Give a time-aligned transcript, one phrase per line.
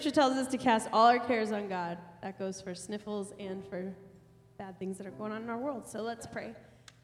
[0.00, 1.98] scripture tells us to cast all our cares on God.
[2.22, 3.94] That goes for sniffles and for
[4.56, 5.86] bad things that are going on in our world.
[5.86, 6.54] So let's pray.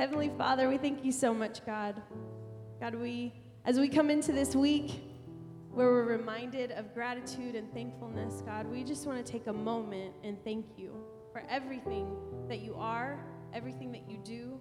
[0.00, 2.00] Heavenly Father, we thank you so much, God.
[2.80, 3.34] God, we
[3.66, 5.02] as we come into this week
[5.72, 10.14] where we're reminded of gratitude and thankfulness, God, we just want to take a moment
[10.24, 10.96] and thank you
[11.32, 12.16] for everything
[12.48, 13.22] that you are,
[13.52, 14.58] everything that you do.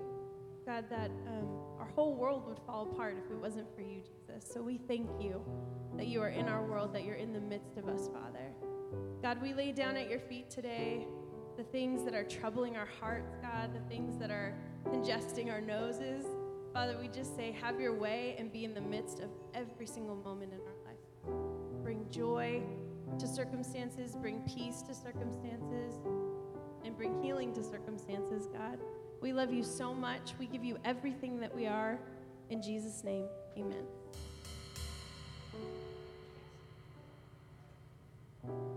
[0.65, 1.47] God, that um,
[1.79, 4.14] our whole world would fall apart if it wasn't for you, Jesus.
[4.39, 5.41] So we thank you
[5.97, 8.51] that you are in our world, that you're in the midst of us, Father.
[9.21, 11.07] God, we lay down at your feet today
[11.57, 14.53] the things that are troubling our hearts, God, the things that are
[14.91, 16.25] congesting our noses.
[16.73, 20.15] Father, we just say, have your way and be in the midst of every single
[20.15, 21.83] moment in our life.
[21.83, 22.61] Bring joy
[23.17, 25.93] to circumstances, bring peace to circumstances,
[26.83, 28.79] and bring healing to circumstances, God.
[29.21, 30.33] We love you so much.
[30.37, 31.97] We give you everything that we are.
[32.49, 33.25] In Jesus' name,
[33.57, 33.85] amen.
[38.47, 38.74] Thank you.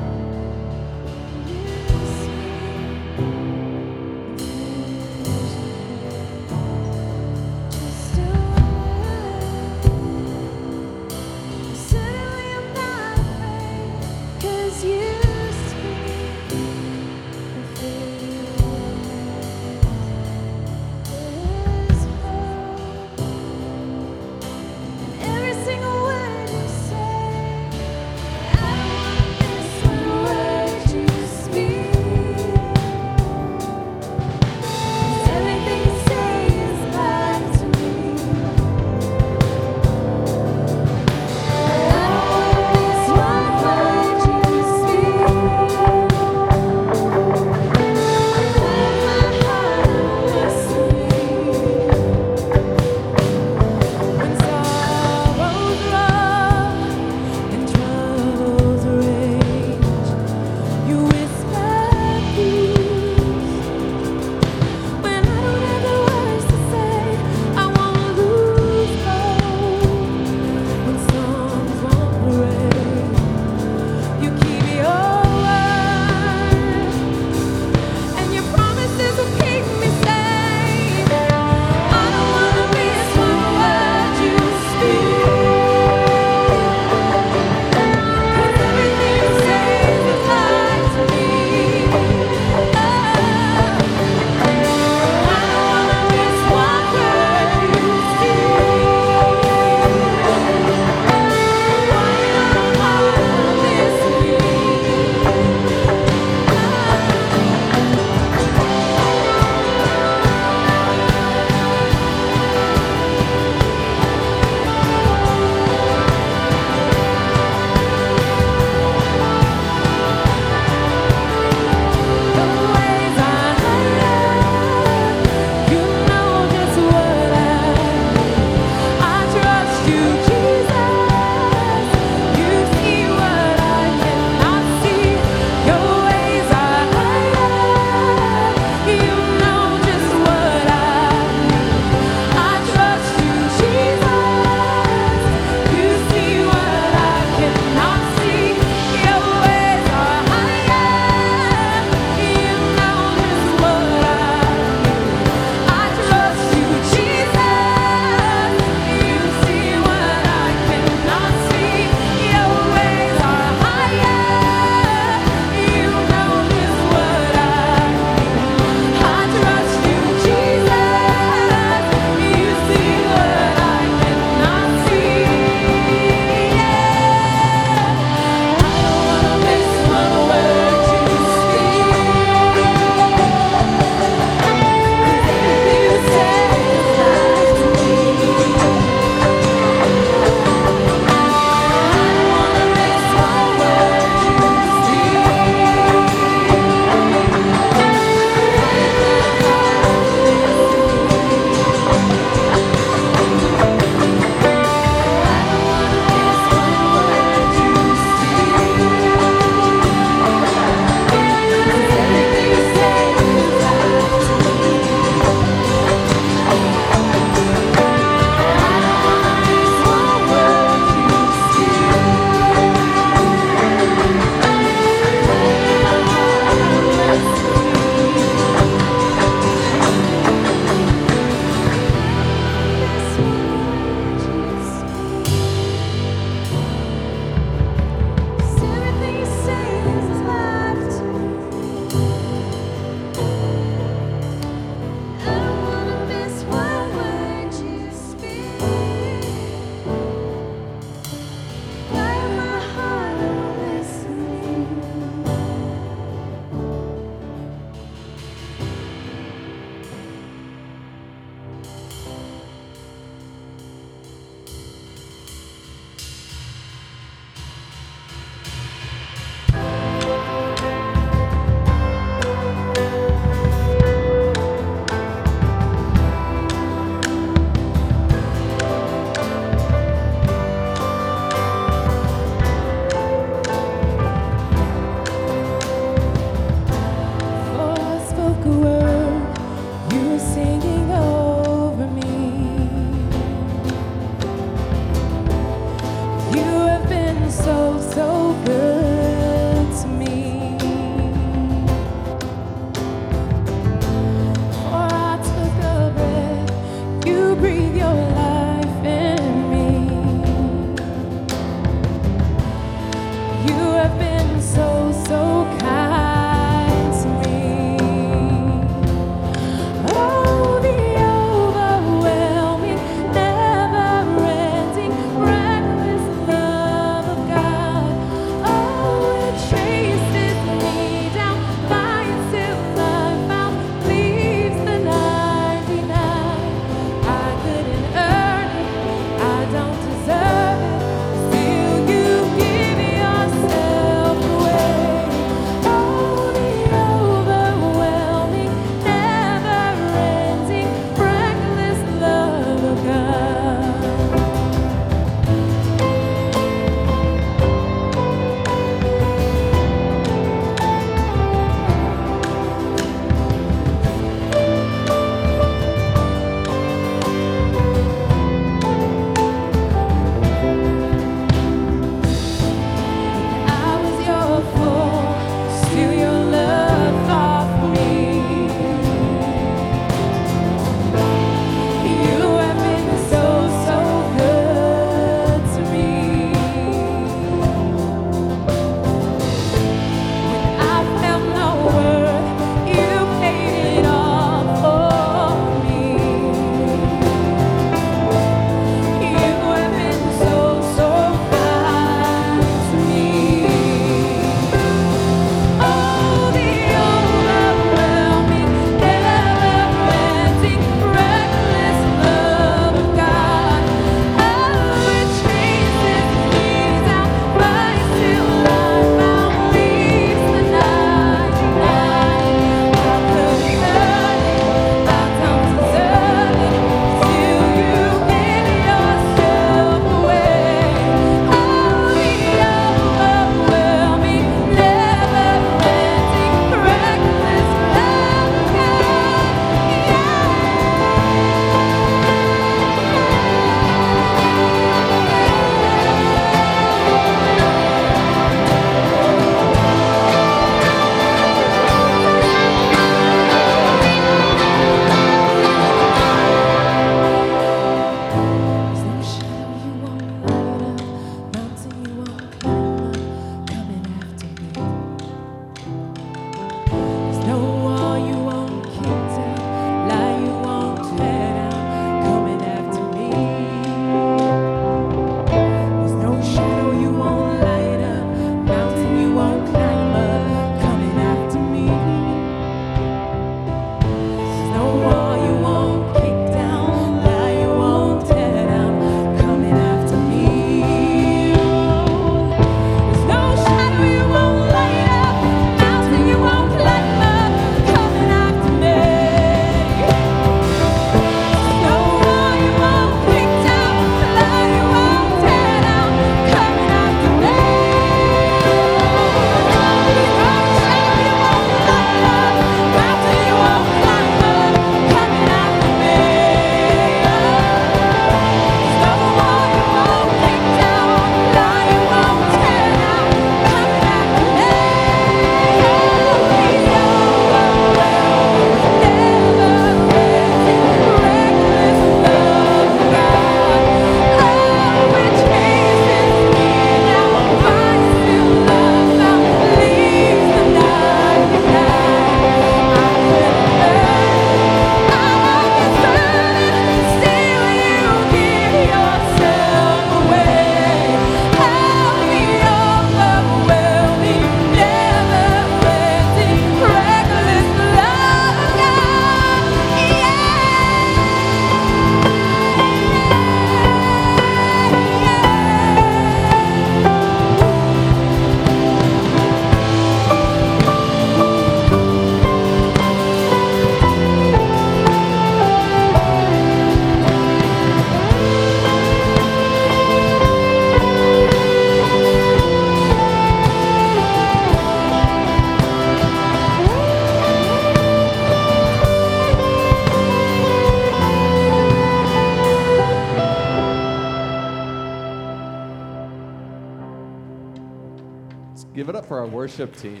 [599.18, 600.00] Our worship team.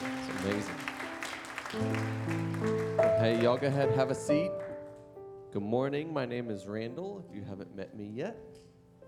[0.00, 0.74] It's amazing.
[3.18, 4.50] Hey, y'all go ahead, have a seat.
[5.52, 6.10] Good morning.
[6.10, 8.38] My name is Randall, if you haven't met me yet.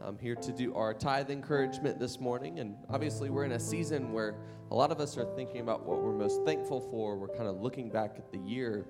[0.05, 2.59] I'm here to do our tithe encouragement this morning.
[2.59, 4.35] And obviously, we're in a season where
[4.71, 7.17] a lot of us are thinking about what we're most thankful for.
[7.17, 8.85] We're kind of looking back at the year,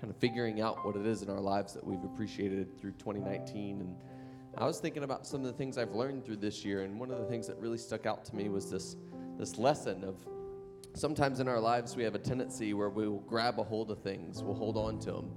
[0.00, 3.82] kind of figuring out what it is in our lives that we've appreciated through 2019.
[3.82, 3.94] And
[4.58, 6.82] I was thinking about some of the things I've learned through this year.
[6.82, 8.96] And one of the things that really stuck out to me was this,
[9.38, 10.16] this lesson of
[10.94, 13.98] sometimes in our lives we have a tendency where we will grab a hold of
[13.98, 15.30] things, we'll hold on to them.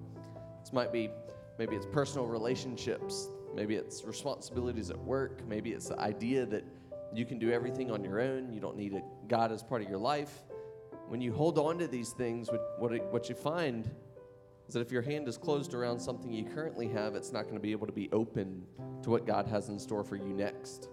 [0.61, 1.09] This might be
[1.57, 5.45] maybe it's personal relationships Maybe it's responsibilities at work.
[5.47, 6.63] Maybe it's the idea that
[7.13, 8.53] you can do everything on your own.
[8.53, 10.33] You don't need a God as part of your life.
[11.07, 13.89] When you hold on to these things, what, what you find
[14.67, 17.55] is that if your hand is closed around something you currently have, it's not going
[17.55, 18.63] to be able to be open
[19.01, 20.89] to what God has in store for you next.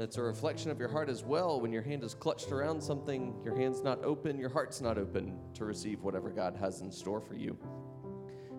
[0.00, 1.60] It's a reflection of your heart as well.
[1.60, 5.38] When your hand is clutched around something, your hand's not open, your heart's not open
[5.52, 7.54] to receive whatever God has in store for you.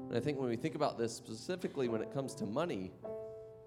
[0.08, 2.92] And I think when we think about this specifically when it comes to money,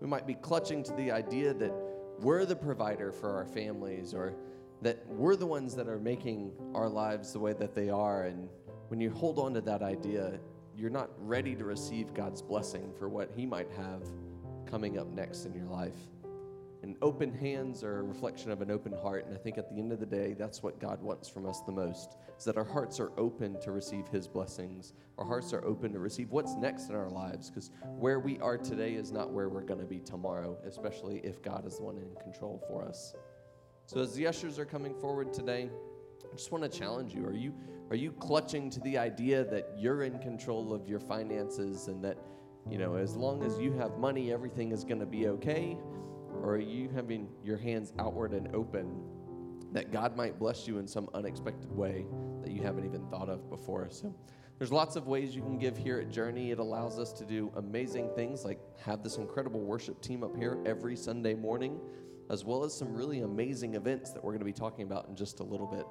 [0.00, 1.72] we might be clutching to the idea that
[2.20, 4.36] we're the provider for our families or
[4.80, 8.26] that we're the ones that are making our lives the way that they are.
[8.26, 8.48] And
[8.86, 10.38] when you hold on to that idea,
[10.76, 14.04] you're not ready to receive God's blessing for what He might have
[14.64, 16.13] coming up next in your life.
[16.84, 19.24] And open hands are a reflection of an open heart.
[19.24, 21.62] And I think at the end of the day, that's what God wants from us
[21.62, 24.92] the most is that our hearts are open to receive His blessings.
[25.16, 28.58] Our hearts are open to receive what's next in our lives because where we are
[28.58, 31.96] today is not where we're going to be tomorrow, especially if God is the one
[31.96, 33.14] in control for us.
[33.86, 35.70] So as the ushers are coming forward today,
[36.22, 37.24] I just want to challenge you.
[37.24, 37.54] Are you
[37.88, 42.18] are you clutching to the idea that you're in control of your finances and that,
[42.68, 45.78] you know, as long as you have money, everything is going to be okay?
[46.42, 49.02] Or are you having your hands outward and open
[49.72, 52.06] that God might bless you in some unexpected way
[52.42, 53.88] that you haven't even thought of before?
[53.90, 54.14] So
[54.58, 56.50] there's lots of ways you can give here at Journey.
[56.50, 60.58] It allows us to do amazing things like have this incredible worship team up here
[60.64, 61.80] every Sunday morning,
[62.30, 65.16] as well as some really amazing events that we're going to be talking about in
[65.16, 65.86] just a little bit.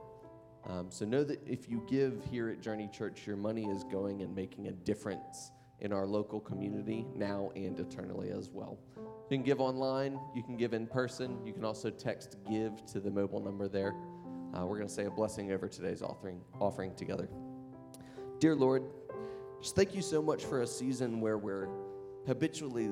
[0.66, 4.22] Um, so know that if you give here at Journey Church, your money is going
[4.22, 5.52] and making a difference
[5.84, 8.80] in our local community now and eternally as well.
[9.30, 13.00] You can give online, you can give in person, you can also text give to
[13.00, 13.94] the mobile number there.
[14.54, 17.28] Uh, we're going to say a blessing over today's offering, offering together.
[18.40, 18.84] Dear Lord,
[19.62, 21.70] just thank you so much for a season where we're
[22.28, 22.92] habitually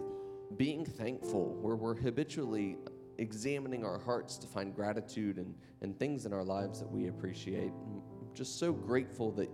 [0.57, 2.77] being thankful, where we're habitually
[3.17, 7.71] examining our hearts to find gratitude and, and things in our lives that we appreciate.
[7.71, 8.01] I'm
[8.33, 9.49] just so grateful that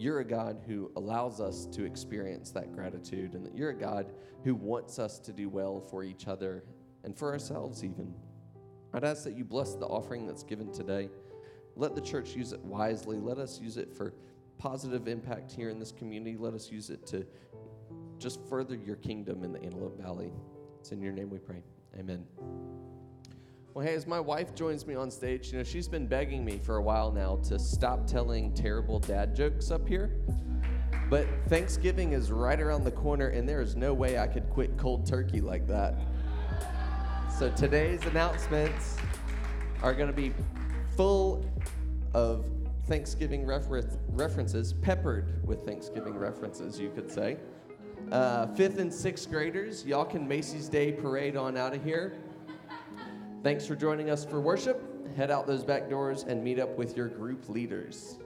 [0.00, 4.12] you're a God who allows us to experience that gratitude and that you're a God
[4.44, 6.64] who wants us to do well for each other
[7.04, 8.14] and for ourselves, even.
[8.94, 11.10] I'd ask that you bless the offering that's given today.
[11.76, 13.18] Let the church use it wisely.
[13.18, 14.14] Let us use it for
[14.56, 16.38] positive impact here in this community.
[16.38, 17.26] Let us use it to
[18.18, 20.32] just further your kingdom in the Antelope Valley.
[20.78, 21.62] It's in your name we pray.
[21.98, 22.24] Amen.
[23.72, 26.58] Well, hey, as my wife joins me on stage, you know, she's been begging me
[26.58, 30.10] for a while now to stop telling terrible dad jokes up here.
[31.08, 34.76] But Thanksgiving is right around the corner, and there is no way I could quit
[34.76, 35.94] cold turkey like that.
[37.38, 38.96] So today's announcements
[39.82, 40.32] are going to be
[40.96, 41.48] full
[42.12, 42.44] of
[42.88, 47.36] Thanksgiving refer- references, peppered with Thanksgiving references, you could say.
[48.10, 52.18] Uh, fifth and sixth graders, y'all can Macy's Day parade on out of here.
[53.42, 54.82] Thanks for joining us for worship.
[55.16, 58.18] Head out those back doors and meet up with your group leaders.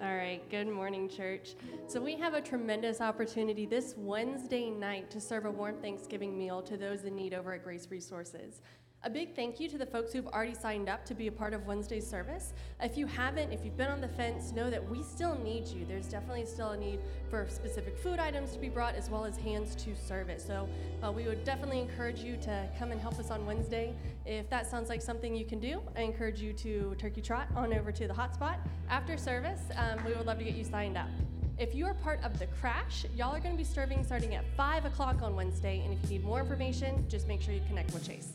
[0.00, 1.54] All right, good morning, church.
[1.86, 6.62] So, we have a tremendous opportunity this Wednesday night to serve a warm Thanksgiving meal
[6.62, 8.62] to those in need over at Grace Resources.
[9.04, 11.54] A big thank you to the folks who've already signed up to be a part
[11.54, 12.52] of Wednesday's service.
[12.82, 15.86] If you haven't, if you've been on the fence, know that we still need you.
[15.86, 16.98] There's definitely still a need
[17.30, 20.40] for specific food items to be brought as well as hands to serve it.
[20.40, 20.68] So
[21.00, 23.94] uh, we would definitely encourage you to come and help us on Wednesday.
[24.26, 27.72] If that sounds like something you can do, I encourage you to turkey trot on
[27.72, 28.56] over to the hotspot.
[28.90, 31.08] After service, um, we would love to get you signed up.
[31.56, 34.44] If you are part of the crash, y'all are going to be serving starting at
[34.56, 35.82] 5 o'clock on Wednesday.
[35.84, 38.32] And if you need more information, just make sure you connect with Chase.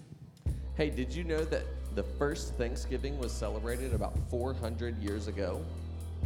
[0.75, 5.63] Hey, did you know that the first Thanksgiving was celebrated about 400 years ago?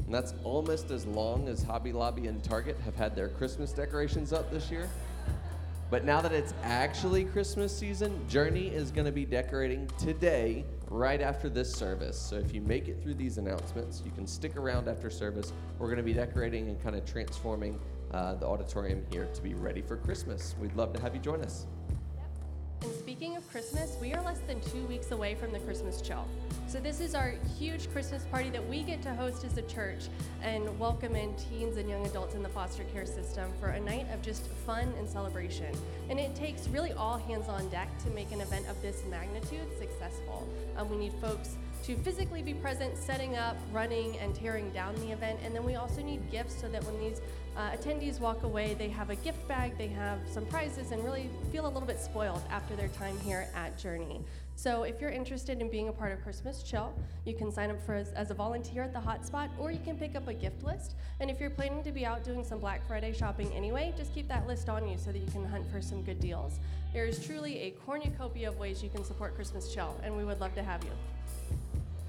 [0.05, 4.31] And that's almost as long as Hobby Lobby and Target have had their Christmas decorations
[4.31, 4.89] up this year.
[5.89, 11.19] But now that it's actually Christmas season, Journey is going to be decorating today, right
[11.19, 12.17] after this service.
[12.17, 15.51] So if you make it through these announcements, you can stick around after service.
[15.77, 17.77] We're going to be decorating and kind of transforming
[18.12, 20.55] uh, the auditorium here to be ready for Christmas.
[20.62, 21.67] We'd love to have you join us.
[22.84, 26.28] And speaking of Christmas, we are less than two weeks away from the Christmas chill.
[26.68, 30.06] So, this is our huge Christmas party that we get to host as a church
[30.44, 34.06] and welcome in teens and young adults in the foster care system for a night
[34.13, 35.74] of just fun and celebration.
[36.10, 39.68] And it takes really all hands on deck to make an event of this magnitude
[39.80, 40.48] successful.
[40.78, 45.12] Um, we need folks to physically be present, setting up, running, and tearing down the
[45.12, 45.40] event.
[45.44, 47.22] And then we also need gifts so that when these
[47.56, 51.30] uh, attendees walk away, they have a gift bag, they have some prizes, and really
[51.52, 54.22] feel a little bit spoiled after their time here at Journey.
[54.56, 56.92] So if you're interested in being a part of Christmas Chill,
[57.26, 59.98] you can sign up for as, as, a volunteer at the hotspot, or you can
[59.98, 60.96] pick up a gift list.
[61.20, 64.28] And if you're planning to be out doing some Black Friday shopping anyway, just keep
[64.30, 66.60] that list on you so that you can hunt for some good deals.
[66.92, 70.40] There is truly a cornucopia of ways you can support Christmas Chill, and we would
[70.40, 70.92] love to have you.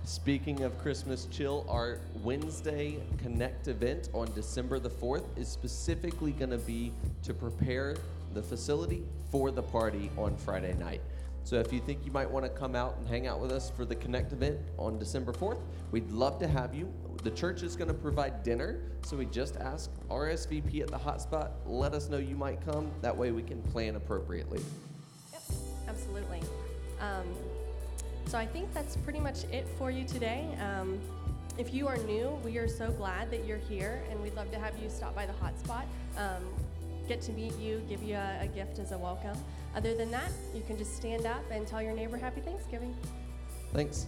[0.08, 6.50] Speaking of Christmas chill, our Wednesday Connect event on December the 4th is specifically going
[6.50, 6.94] to be
[7.24, 7.94] to prepare
[8.32, 11.02] the facility for the party on Friday night.
[11.44, 13.68] So if you think you might want to come out and hang out with us
[13.68, 16.90] for the Connect event on December 4th, we'd love to have you.
[17.22, 21.50] The church is going to provide dinner, so we just ask RSVP at the hotspot,
[21.66, 22.90] let us know you might come.
[23.02, 24.62] That way we can plan appropriately.
[25.34, 25.42] Yep,
[25.86, 26.40] absolutely.
[26.98, 27.26] Um,
[28.28, 30.46] so I think that's pretty much it for you today.
[30.60, 31.00] Um,
[31.56, 34.58] if you are new, we are so glad that you're here, and we'd love to
[34.58, 35.84] have you stop by the hotspot,
[36.18, 36.44] um,
[37.08, 39.36] get to meet you, give you a, a gift as a welcome.
[39.74, 42.94] Other than that, you can just stand up and tell your neighbor Happy Thanksgiving.
[43.72, 44.06] Thanks.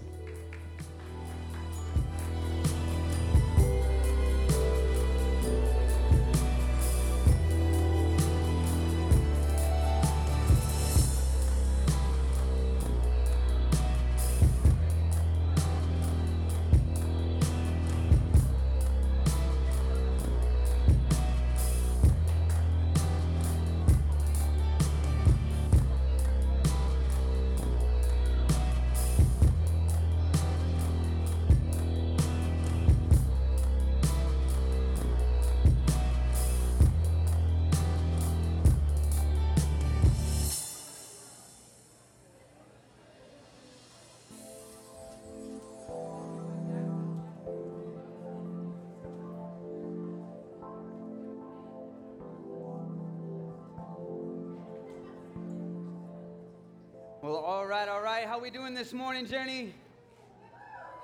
[58.31, 59.75] How we doing this morning, Journey?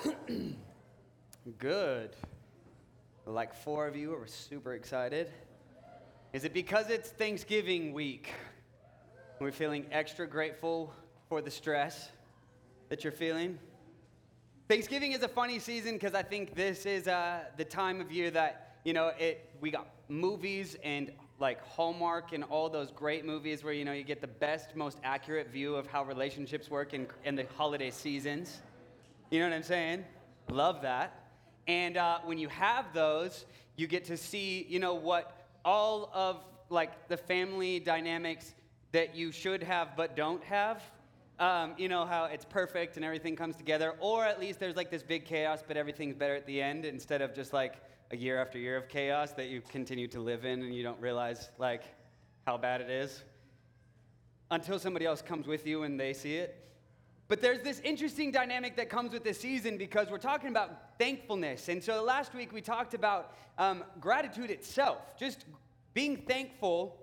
[1.58, 2.10] Good.
[3.26, 5.32] Like four of you are super excited.
[6.32, 8.32] Is it because it's Thanksgiving week?
[9.40, 10.94] We're feeling extra grateful
[11.28, 12.10] for the stress
[12.90, 13.58] that you're feeling.
[14.68, 18.30] Thanksgiving is a funny season because I think this is uh, the time of year
[18.30, 19.50] that you know it.
[19.60, 24.04] We got movies and like Hallmark and all those great movies where you know you
[24.04, 28.60] get the best, most accurate view of how relationships work in, in the holiday seasons.
[29.30, 30.04] You know what I'm saying?
[30.50, 31.26] Love that.
[31.66, 33.44] And uh, when you have those,
[33.76, 38.54] you get to see, you know, what all of like the family dynamics
[38.92, 40.82] that you should have but don't have.
[41.38, 44.90] Um, you know how it's perfect and everything comes together, or at least there's like
[44.90, 47.74] this big chaos, but everything's better at the end instead of just like
[48.10, 51.00] a year after year of chaos that you continue to live in and you don't
[51.00, 51.82] realize like
[52.46, 53.24] how bad it is
[54.50, 56.62] until somebody else comes with you and they see it.
[57.28, 61.68] But there's this interesting dynamic that comes with this season because we're talking about thankfulness.
[61.68, 65.44] And so last week we talked about um, gratitude itself, just
[65.92, 67.02] being thankful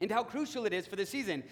[0.00, 1.42] and how crucial it is for the season.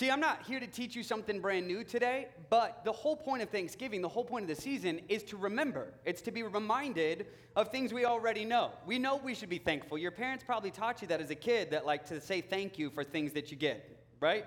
[0.00, 3.42] See, I'm not here to teach you something brand new today, but the whole point
[3.42, 5.92] of Thanksgiving, the whole point of the season is to remember.
[6.06, 8.70] It's to be reminded of things we already know.
[8.86, 9.98] We know we should be thankful.
[9.98, 12.88] Your parents probably taught you that as a kid, that like to say thank you
[12.88, 14.46] for things that you get, right?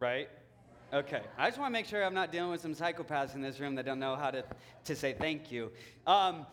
[0.00, 0.28] Right?
[0.92, 1.22] Okay.
[1.38, 3.74] I just want to make sure I'm not dealing with some psychopaths in this room
[3.76, 4.44] that don't know how to,
[4.84, 5.72] to say thank you.
[6.06, 6.44] Um,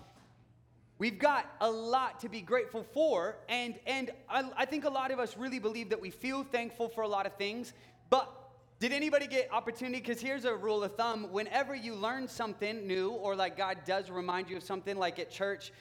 [0.99, 5.11] We've got a lot to be grateful for, and, and I, I, think a lot
[5.11, 7.71] of us really believe that we feel thankful for a lot of things.
[8.09, 8.29] But
[8.81, 10.01] did anybody get opportunity?
[10.01, 14.09] Because here's a rule of thumb whenever you learn something new, or like God does
[14.09, 15.71] remind you of something, like at church,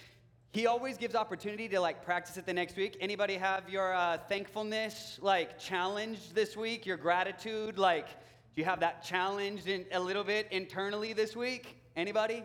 [0.53, 2.97] He always gives opportunity to like practice it the next week.
[3.01, 6.87] Anybody have your uh, thankfulness like challenged this week?
[6.87, 11.77] Your gratitude, like, do you have that challenged in, a little bit internally this week?
[11.97, 12.45] Anybody?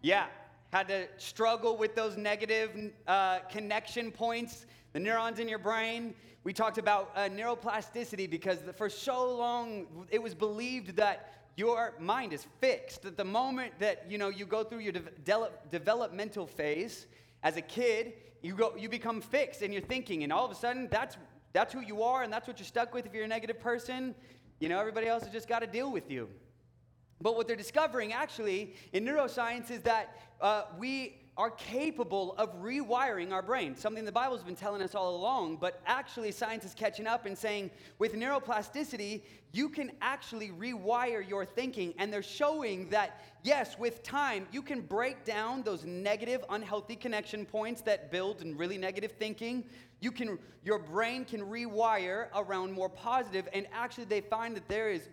[0.00, 0.26] Yeah,
[0.72, 6.14] had to struggle with those negative uh, connection points, the neurons in your brain.
[6.44, 12.32] We talked about uh, neuroplasticity because for so long it was believed that your mind
[12.32, 13.02] is fixed.
[13.02, 17.06] That the moment that you know you go through your de- developmental phase
[17.42, 20.54] as a kid, you go you become fixed in your thinking, and all of a
[20.54, 21.16] sudden that's
[21.54, 24.14] That's who you are, and that's what you're stuck with if you're a negative person.
[24.58, 26.28] You know, everybody else has just got to deal with you.
[27.22, 33.32] But what they're discovering actually in neuroscience is that uh, we are capable of rewiring
[33.32, 37.06] our brain, something the Bible's been telling us all along, but actually science is catching
[37.06, 41.94] up and saying with neuroplasticity, you can actually rewire your thinking.
[41.96, 47.46] And they're showing that, yes, with time, you can break down those negative, unhealthy connection
[47.46, 49.64] points that build in really negative thinking.
[50.00, 54.90] You can, your brain can rewire around more positive, and actually they find that there
[54.90, 55.08] is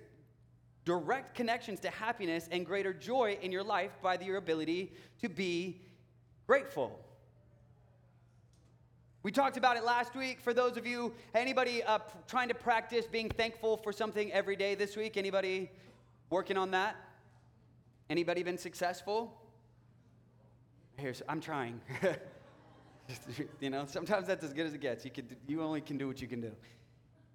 [0.90, 5.80] direct connections to happiness and greater joy in your life by your ability to be
[6.48, 7.00] grateful.
[9.22, 10.42] We talked about it last week.
[10.42, 14.74] For those of you, anybody uh, trying to practice being thankful for something every day
[14.74, 15.16] this week?
[15.16, 15.70] Anybody
[16.32, 16.96] working on that?
[18.10, 19.40] Anybody been successful?
[20.98, 21.82] Here's, I'm trying.
[23.60, 25.06] you know, sometimes that's as good as it gets.
[25.06, 26.52] You, can, you only can do what you can do.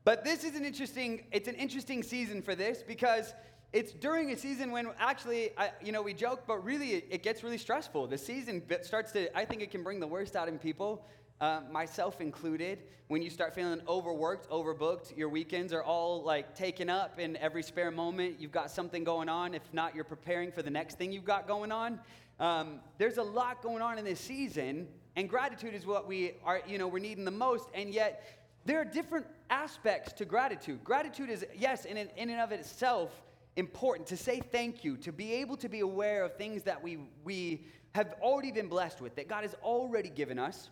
[0.05, 3.35] But this is an interesting, it's an interesting season for this because
[3.73, 7.23] it's during a season when actually, I, you know, we joke, but really it, it,
[7.23, 8.07] gets really stressful.
[8.07, 11.07] The season starts to, I think it can bring the worst out in people,
[11.41, 12.81] uh, myself included.
[13.09, 17.63] When you start feeling overworked, overbooked, your weekends are all like taken up in every
[17.63, 18.39] spare moment.
[18.39, 19.55] You've got something going on.
[19.55, 21.99] If not, you're preparing for the next thing you've got going on.
[22.39, 24.87] Um, there's a lot going on in this season,
[25.17, 27.69] and gratitude is what we are, you know, we're needing the most.
[27.75, 30.83] And yet, there are different aspects to gratitude.
[30.85, 33.11] Gratitude is, yes, in, and of itself,
[33.57, 36.99] important to say thank you, to be able to be aware of things that we,
[37.25, 40.71] we have already been blessed with, that God has already given us.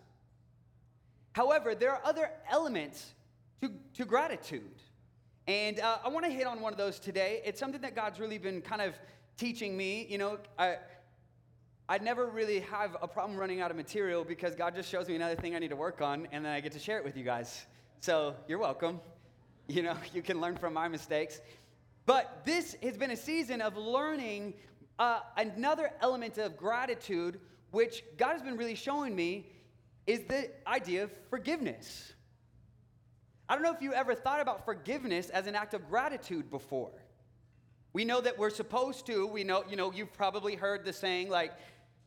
[1.33, 3.13] However, there are other elements
[3.61, 4.81] to, to gratitude.
[5.47, 7.41] And uh, I want to hit on one of those today.
[7.45, 8.93] It's something that God's really been kind of
[9.37, 10.05] teaching me.
[10.09, 10.77] You know, I,
[11.89, 15.15] I never really have a problem running out of material because God just shows me
[15.15, 17.17] another thing I need to work on, and then I get to share it with
[17.17, 17.65] you guys.
[18.03, 18.99] So you're welcome.
[19.69, 21.39] You know, you can learn from my mistakes.
[22.05, 24.55] But this has been a season of learning
[24.99, 27.39] uh, another element of gratitude,
[27.71, 29.47] which God has been really showing me
[30.05, 32.11] is the idea of forgiveness.
[33.47, 36.91] I don't know if you ever thought about forgiveness as an act of gratitude before.
[37.93, 39.25] We know that we're supposed to.
[39.25, 41.53] We know, you know, you've probably heard the saying like,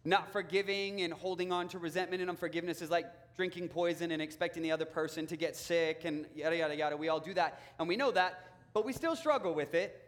[0.05, 3.07] not forgiving and holding on to resentment and unforgiveness is like
[3.37, 6.97] drinking poison and expecting the other person to get sick and yada, yada, yada.
[6.97, 7.61] We all do that.
[7.79, 8.47] And we know that
[8.77, 10.03] but we still struggle with it.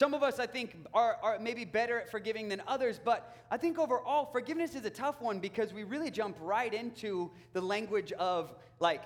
[0.00, 3.56] Some of us, I think, are, are maybe better at forgiving than others, but I
[3.56, 8.10] think overall, forgiveness is a tough one because we really jump right into the language
[8.14, 9.04] of like,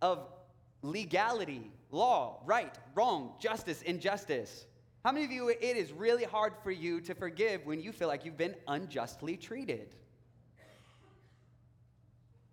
[0.00, 0.26] of
[0.82, 4.66] legality, law, right, wrong, justice, injustice.
[5.04, 8.08] How many of you, it is really hard for you to forgive when you feel
[8.08, 9.94] like you've been unjustly treated?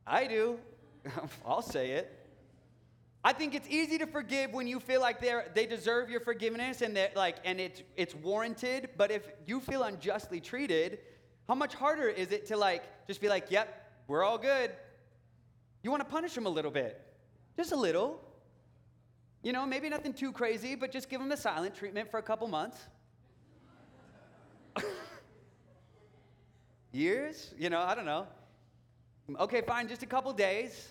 [0.10, 0.58] I do.
[1.46, 2.16] I'll say it.
[3.24, 6.82] I think it's easy to forgive when you feel like they they deserve your forgiveness
[6.82, 8.90] and that like and it's it's warranted.
[8.98, 11.00] But if you feel unjustly treated,
[11.48, 13.68] how much harder is it to like just be like, "Yep,
[14.08, 14.72] we're all good."
[15.84, 17.00] You want to punish them a little bit,
[17.56, 18.22] just a little.
[19.44, 22.24] You know, maybe nothing too crazy, but just give them the silent treatment for a
[22.24, 22.78] couple months.
[26.92, 27.54] Years?
[27.58, 28.28] You know, I don't know.
[29.38, 30.90] Okay, fine, just a couple days.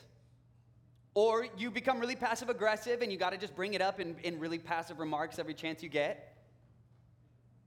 [1.14, 4.16] Or you become really passive aggressive and you got to just bring it up in,
[4.22, 6.37] in really passive remarks every chance you get.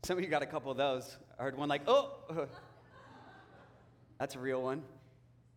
[0.03, 1.17] Some of you got a couple of those.
[1.37, 2.15] I heard one like, oh,
[4.19, 4.83] that's a real one.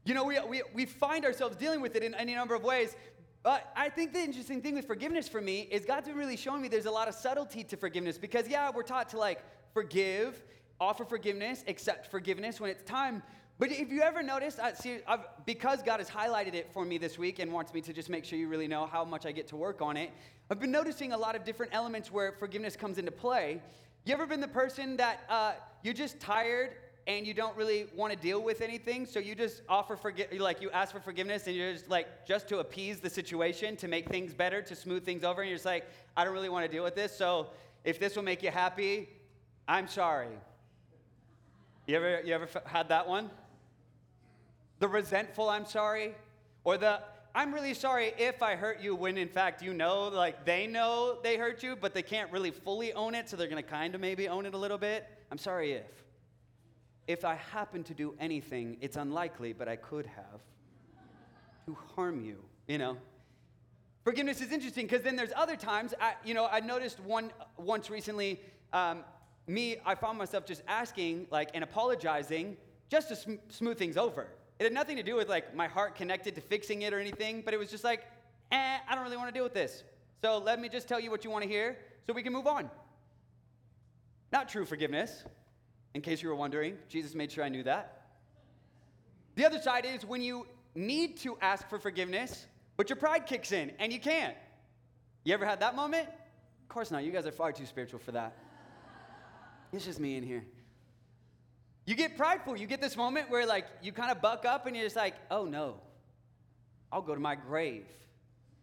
[0.05, 2.95] You know, we, we, we find ourselves dealing with it in any number of ways.
[3.43, 6.63] But I think the interesting thing with forgiveness for me is God's been really showing
[6.63, 10.43] me there's a lot of subtlety to forgiveness because, yeah, we're taught to like forgive,
[10.81, 13.23] offer forgiveness, accept forgiveness when it's time.
[13.59, 16.99] But if you ever noticed, I see, I've, because God has highlighted it for me
[16.99, 19.33] this week and wants me to just make sure you really know how much I
[19.33, 20.11] get to work on it,
[20.51, 23.63] I've been noticing a lot of different elements where forgiveness comes into play.
[24.05, 26.73] You ever been the person that uh, you're just tired
[27.07, 30.61] and you don't really want to deal with anything, so you just offer forgive, like
[30.61, 34.09] you ask for forgiveness, and you're just like just to appease the situation, to make
[34.09, 35.85] things better, to smooth things over, and you're just like,
[36.17, 37.49] I don't really want to deal with this, so
[37.85, 39.11] if this will make you happy,
[39.69, 40.29] I'm sorry.
[41.87, 43.31] You ever you ever had that one?
[44.79, 46.15] The resentful I'm sorry,
[46.65, 47.01] or the
[47.35, 51.19] I'm really sorry if I hurt you when in fact you know, like they know
[51.23, 54.01] they hurt you, but they can't really fully own it, so they're gonna kind of
[54.01, 55.07] maybe own it a little bit.
[55.31, 56.05] I'm sorry if.
[57.07, 60.41] If I happen to do anything, it's unlikely, but I could have
[61.67, 62.97] to harm you, you know?
[64.05, 67.91] Forgiveness is interesting because then there's other times, I, you know, I noticed one once
[67.91, 68.41] recently,
[68.73, 69.05] um,
[69.47, 72.57] me, I found myself just asking, like, and apologizing
[72.89, 74.29] just to sm- smooth things over.
[74.59, 77.43] It had nothing to do with like my heart connected to fixing it or anything,
[77.45, 78.05] but it was just like,
[78.53, 79.83] eh, I don't really want to deal with this.
[80.23, 82.47] So let me just tell you what you want to hear so we can move
[82.47, 82.71] on.
[84.33, 85.25] Not true forgiveness,
[85.95, 86.77] in case you were wondering.
[86.89, 88.03] Jesus made sure I knew that.
[89.37, 93.53] The other side is when you need to ask for forgiveness, but your pride kicks
[93.53, 94.37] in and you can't.
[95.25, 96.09] You ever had that moment?
[96.09, 97.05] Of course not.
[97.05, 98.37] You guys are far too spiritual for that.
[99.73, 100.45] It's just me in here.
[101.87, 102.57] You get prideful.
[102.57, 105.15] You get this moment where, like, you kind of buck up and you're just like,
[105.31, 105.77] oh no,
[106.91, 107.87] I'll go to my grave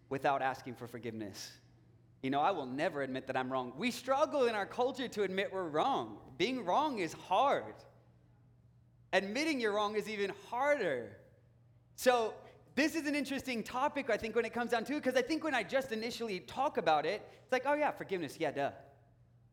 [0.09, 1.51] without asking for forgiveness.
[2.23, 3.73] You know, I will never admit that I'm wrong.
[3.77, 6.17] We struggle in our culture to admit we're wrong.
[6.37, 7.73] Being wrong is hard.
[9.13, 11.17] Admitting you're wrong is even harder.
[11.95, 12.33] So,
[12.73, 15.21] this is an interesting topic, I think, when it comes down to it, because I
[15.21, 18.71] think when I just initially talk about it, it's like, oh yeah, forgiveness, yeah, duh.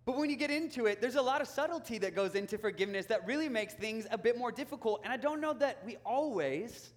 [0.08, 3.04] But when you get into it, there's a lot of subtlety that goes into forgiveness
[3.08, 5.02] that really makes things a bit more difficult.
[5.04, 6.94] And I don't know that we always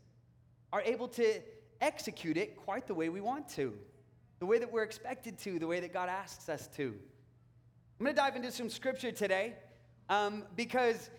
[0.71, 1.41] are able to
[1.81, 3.73] execute it quite the way we want to,
[4.39, 6.95] the way that we're expected to, the way that God asks us to.
[7.99, 9.55] I'm going to dive into some scripture today
[10.07, 11.09] um, because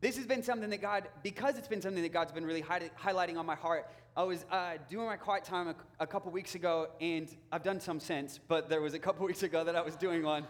[0.00, 2.88] this has been something that God, because it's been something that God's been really hi-
[2.96, 3.90] highlighting on my heart.
[4.16, 7.80] I was uh, doing my quiet time a, a couple weeks ago, and I've done
[7.80, 10.46] some since, but there was a couple weeks ago that I was doing one.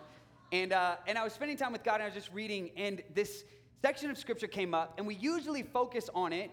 [0.53, 3.03] And, uh, and I was spending time with God, and I was just reading, and
[3.15, 3.45] this
[3.81, 6.51] section of scripture came up, and we usually focus on it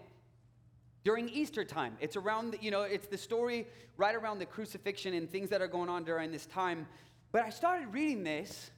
[1.04, 1.98] during Easter time.
[2.00, 3.66] It's around, the, you know, it's the story
[3.98, 6.86] right around the crucifixion and things that are going on during this time.
[7.30, 8.70] But I started reading this,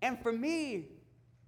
[0.00, 0.86] and for me,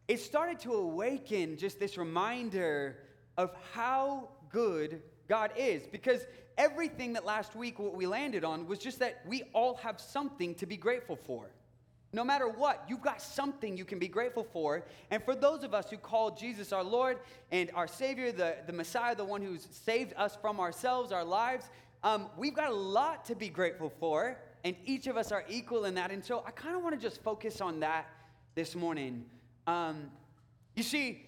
[0.09, 2.99] it started to awaken just this reminder
[3.39, 5.87] of how good God is.
[5.87, 6.27] Because
[6.59, 10.57] everything that last week, what we landed on, was just that we all have something
[10.57, 11.51] to be grateful for.
[12.15, 14.85] No matter what, you've got something you can be grateful for.
[15.11, 17.19] And for those of us who call Jesus our Lord
[17.51, 21.69] and our Savior, the, the Messiah, the one who's saved us from ourselves, our lives,
[22.05, 24.39] um, we've got a lot to be grateful for.
[24.63, 26.13] And each of us are equal in that.
[26.13, 28.09] And so I kind of want to just focus on that
[28.55, 29.25] this morning.
[29.67, 30.13] Um,
[30.77, 31.27] you see,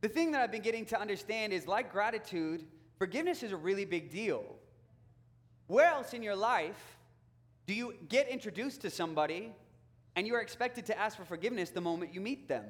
[0.00, 2.64] the thing that I've been getting to understand is like gratitude,
[2.98, 4.44] forgiveness is a really big deal.
[5.66, 6.93] Where else in your life
[7.66, 9.52] do you get introduced to somebody
[10.16, 12.64] and you are expected to ask for forgiveness the moment you meet them?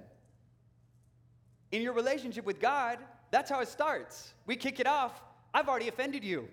[1.72, 2.98] In your relationship with God,
[3.30, 4.34] that's how it starts.
[4.46, 5.20] We kick it off.
[5.52, 6.48] I've already offended you.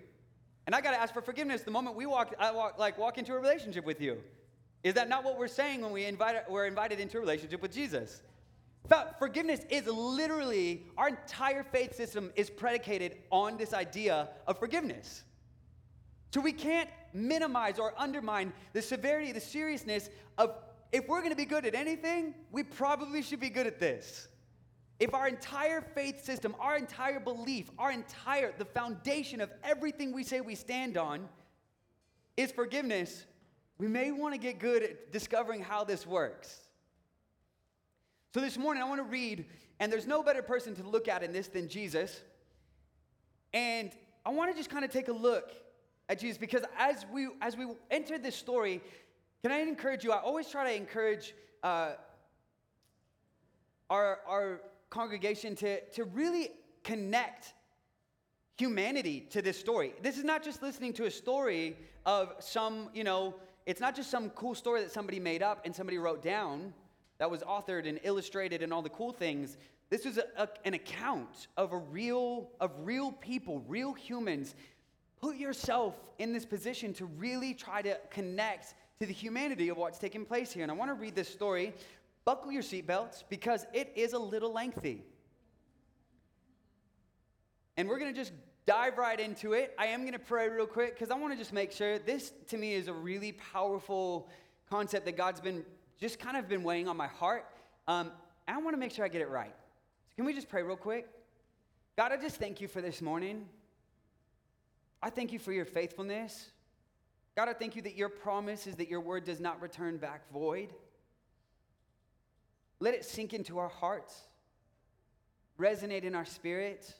[0.66, 3.18] And I got to ask for forgiveness the moment we walk, I walk, like walk
[3.18, 4.18] into a relationship with you.
[4.82, 7.72] Is that not what we're saying when we invite, we're invited into a relationship with
[7.72, 8.22] Jesus?
[8.88, 15.22] But forgiveness is literally, our entire faith system is predicated on this idea of forgiveness.
[16.32, 20.08] So we can't minimize or undermine the severity, the seriousness
[20.38, 20.54] of
[20.90, 24.28] if we're going to be good at anything, we probably should be good at this.
[24.98, 30.22] If our entire faith system, our entire belief, our entire, the foundation of everything we
[30.22, 31.28] say we stand on
[32.36, 33.24] is forgiveness,
[33.78, 36.60] we may want to get good at discovering how this works.
[38.32, 39.44] So this morning, I want to read,
[39.80, 42.22] and there's no better person to look at in this than Jesus.
[43.52, 43.92] And
[44.24, 45.52] I want to just kind of take a look
[46.08, 48.80] at Jesus because as we as we enter this story,
[49.42, 50.12] can I encourage you?
[50.12, 51.92] I always try to encourage uh,
[53.90, 56.50] our our congregation to to really
[56.82, 57.54] connect
[58.58, 59.94] humanity to this story.
[60.02, 63.34] This is not just listening to a story of some, you know,
[63.66, 66.72] it's not just some cool story that somebody made up and somebody wrote down
[67.18, 69.56] that was authored and illustrated and all the cool things.
[69.90, 74.54] This is a, a, an account of a real of real people, real humans
[75.22, 79.98] put yourself in this position to really try to connect to the humanity of what's
[79.98, 80.64] taking place here.
[80.64, 81.72] And I want to read this story.
[82.24, 85.04] Buckle your seatbelts because it is a little lengthy.
[87.76, 88.32] And we're going to just
[88.66, 89.74] dive right into it.
[89.78, 92.32] I am going to pray real quick because I want to just make sure this
[92.48, 94.28] to me is a really powerful
[94.68, 95.64] concept that God's been
[96.00, 97.46] just kind of been weighing on my heart.
[97.86, 98.10] Um,
[98.46, 99.54] I want to make sure I get it right.
[100.08, 101.08] So can we just pray real quick?
[101.96, 103.46] God, I just thank you for this morning.
[105.02, 106.50] I thank you for your faithfulness.
[107.34, 110.30] God, I thank you that your promise is that your word does not return back
[110.32, 110.72] void.
[112.78, 114.14] Let it sink into our hearts,
[115.58, 116.94] resonate in our spirit.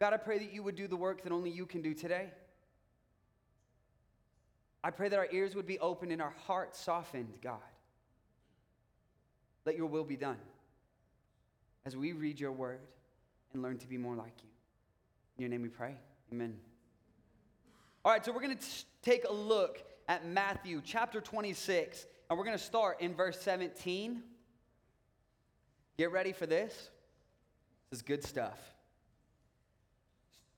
[0.00, 2.30] God, I pray that you would do the work that only you can do today.
[4.84, 7.58] I pray that our ears would be open and our hearts softened, God.
[9.64, 10.38] Let your will be done
[11.86, 12.80] as we read your word
[13.52, 14.48] and learn to be more like you.
[15.36, 15.94] In your name we pray.
[16.32, 16.71] Amen.
[18.04, 18.64] All right, so we're going to
[19.02, 24.20] take a look at Matthew chapter 26, and we're going to start in verse 17.
[25.96, 26.72] Get ready for this.
[27.90, 28.58] This is good stuff.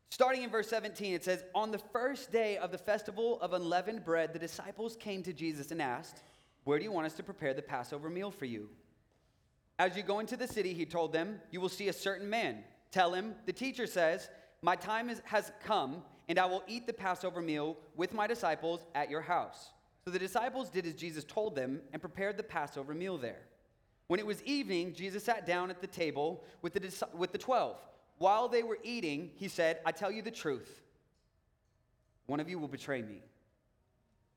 [0.09, 4.07] Starting in verse 17, it says, On the first day of the festival of unleavened
[4.07, 6.23] bread, the disciples came to Jesus and asked,
[6.63, 8.71] Where do you want us to prepare the Passover meal for you?
[9.79, 12.65] As you go into the city, he told them, you will see a certain man.
[12.91, 14.31] Tell him, the teacher says,
[14.63, 18.87] My time is, has come, and I will eat the Passover meal with my disciples
[18.95, 19.73] at your house.
[20.05, 23.43] So the disciples did as Jesus told them and prepared the Passover meal there.
[24.07, 27.77] When it was evening, Jesus sat down at the table with the, with the twelve.
[28.19, 30.83] While they were eating, he said, I tell you the truth.
[32.27, 33.23] One of you will betray me.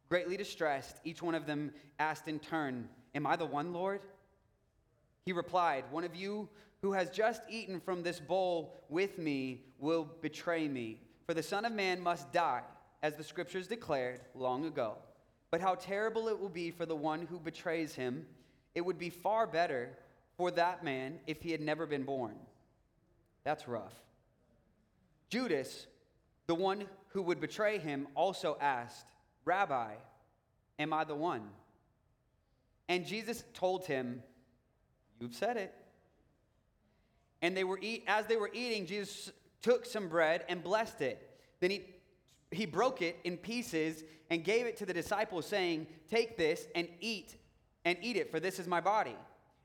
[0.10, 4.02] Greatly distressed, each one of them asked in turn, Am I the one, Lord?
[5.26, 6.48] He replied, One of you
[6.82, 11.02] who has just eaten from this bowl with me will betray me.
[11.28, 12.64] For the Son of Man must die,
[13.04, 14.96] as the scriptures declared long ago.
[15.52, 18.26] But how terrible it will be for the one who betrays him.
[18.74, 19.90] It would be far better
[20.38, 22.36] for that man if he had never been born.
[23.44, 23.94] That's rough.
[25.30, 25.88] Judas,
[26.48, 29.06] the one who would betray him, also asked,
[29.44, 29.96] Rabbi,
[30.80, 31.44] am I the one?
[32.88, 34.24] And Jesus told him,
[35.20, 35.74] You've said it.
[37.42, 39.32] And they were eat, as they were eating, Jesus
[39.62, 41.40] took some bread and blessed it.
[41.60, 41.86] Then he,
[42.52, 46.88] he broke it in pieces and gave it to the disciples, saying, Take this and
[47.00, 47.38] eat,
[47.86, 49.16] and eat it, for this is my body.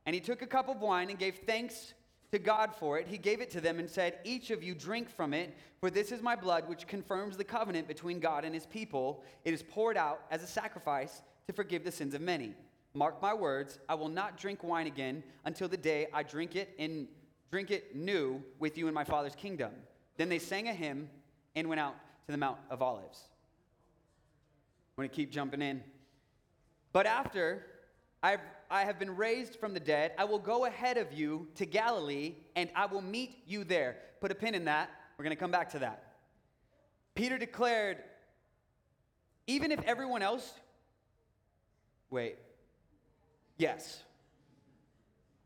[0.06, 1.94] And he took a cup of wine and gave thanks
[2.32, 3.06] to God for it.
[3.06, 6.12] He gave it to them and said, Each of you drink from it, for this
[6.12, 9.22] is my blood, which confirms the covenant between God and his people.
[9.44, 12.54] It is poured out as a sacrifice to forgive the sins of many.
[12.94, 16.74] Mark my words, I will not drink wine again until the day I drink it
[16.78, 17.08] in
[17.52, 19.70] drink it new with you in my Father's kingdom.
[20.16, 21.10] Then they sang a hymn
[21.54, 21.94] and went out
[22.26, 23.20] to the Mount of Olives.
[24.96, 25.84] I'm going to keep jumping in.
[26.94, 27.66] But after
[28.22, 28.40] I've,
[28.70, 32.36] I have been raised from the dead, I will go ahead of you to Galilee
[32.56, 33.98] and I will meet you there.
[34.22, 34.88] Put a pin in that.
[35.18, 36.14] We're going to come back to that.
[37.14, 37.98] Peter declared,
[39.46, 40.50] even if everyone else,
[42.08, 42.38] wait,
[43.58, 44.02] Yes.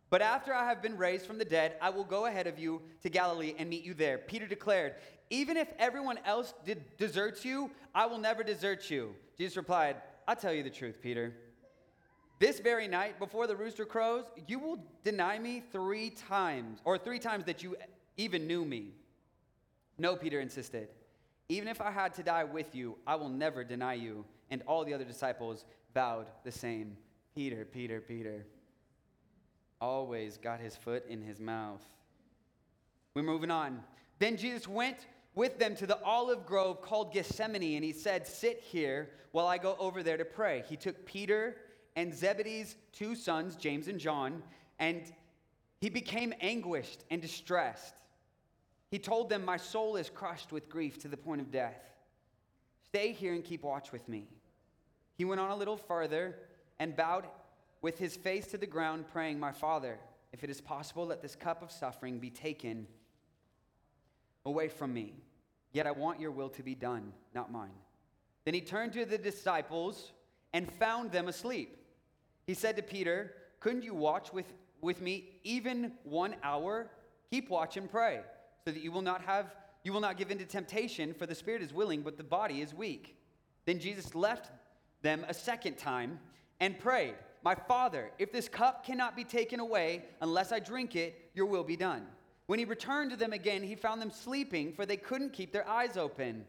[0.09, 2.83] But after I have been raised from the dead, I will go ahead of you
[3.03, 4.19] to Galilee and meet you there.
[4.19, 4.95] Peter declared,
[5.31, 9.15] Even if everyone else did, deserts you, I will never desert you.
[9.37, 9.97] Jesus replied,
[10.29, 11.35] I'll tell you the truth, Peter.
[12.39, 17.19] This very night, before the rooster crows, you will deny me three times, or three
[17.19, 17.77] times that you
[18.17, 18.93] even knew me.
[19.99, 20.89] No, Peter insisted.
[21.49, 24.25] Even if I had to die with you, I will never deny you.
[24.51, 26.97] And all the other disciples vowed the same.
[27.35, 28.47] Peter, Peter, Peter.
[29.81, 31.85] Always got his foot in his mouth.
[33.15, 33.83] We're moving on.
[34.19, 38.61] Then Jesus went with them to the olive grove called Gethsemane, and he said, Sit
[38.61, 40.65] here while I go over there to pray.
[40.69, 41.57] He took Peter
[41.95, 44.43] and Zebedee's two sons, James and John,
[44.79, 45.03] and
[45.81, 47.95] he became anguished and distressed.
[48.91, 51.83] He told them, My soul is crushed with grief to the point of death.
[52.85, 54.29] Stay here and keep watch with me.
[55.17, 56.37] He went on a little farther
[56.79, 57.25] and bowed
[57.87, 60.01] with his face to the ground, praying, My Father,
[60.33, 62.85] if it is possible, let this cup of suffering be taken
[64.45, 65.15] away from me.
[65.73, 67.79] Yet I want your will to be done, not mine.
[68.45, 70.11] Then he turned to the disciples
[70.53, 71.79] and found them asleep.
[72.49, 76.91] He said to Peter, Couldn't you watch with, with me even one hour?
[77.31, 78.19] Keep watch and pray,
[78.65, 81.37] so that you will not have you will not give in to temptation, for the
[81.37, 83.17] spirit is willing, but the body is weak.
[83.65, 84.51] Then Jesus left
[85.03, 86.19] them a second time
[86.59, 87.15] and prayed,
[87.47, 91.63] My Father, if this cup cannot be taken away unless I drink it, your will
[91.63, 92.05] be done.
[92.47, 95.69] When he returned to them again, he found them sleeping, for they couldn't keep their
[95.69, 96.45] eyes open.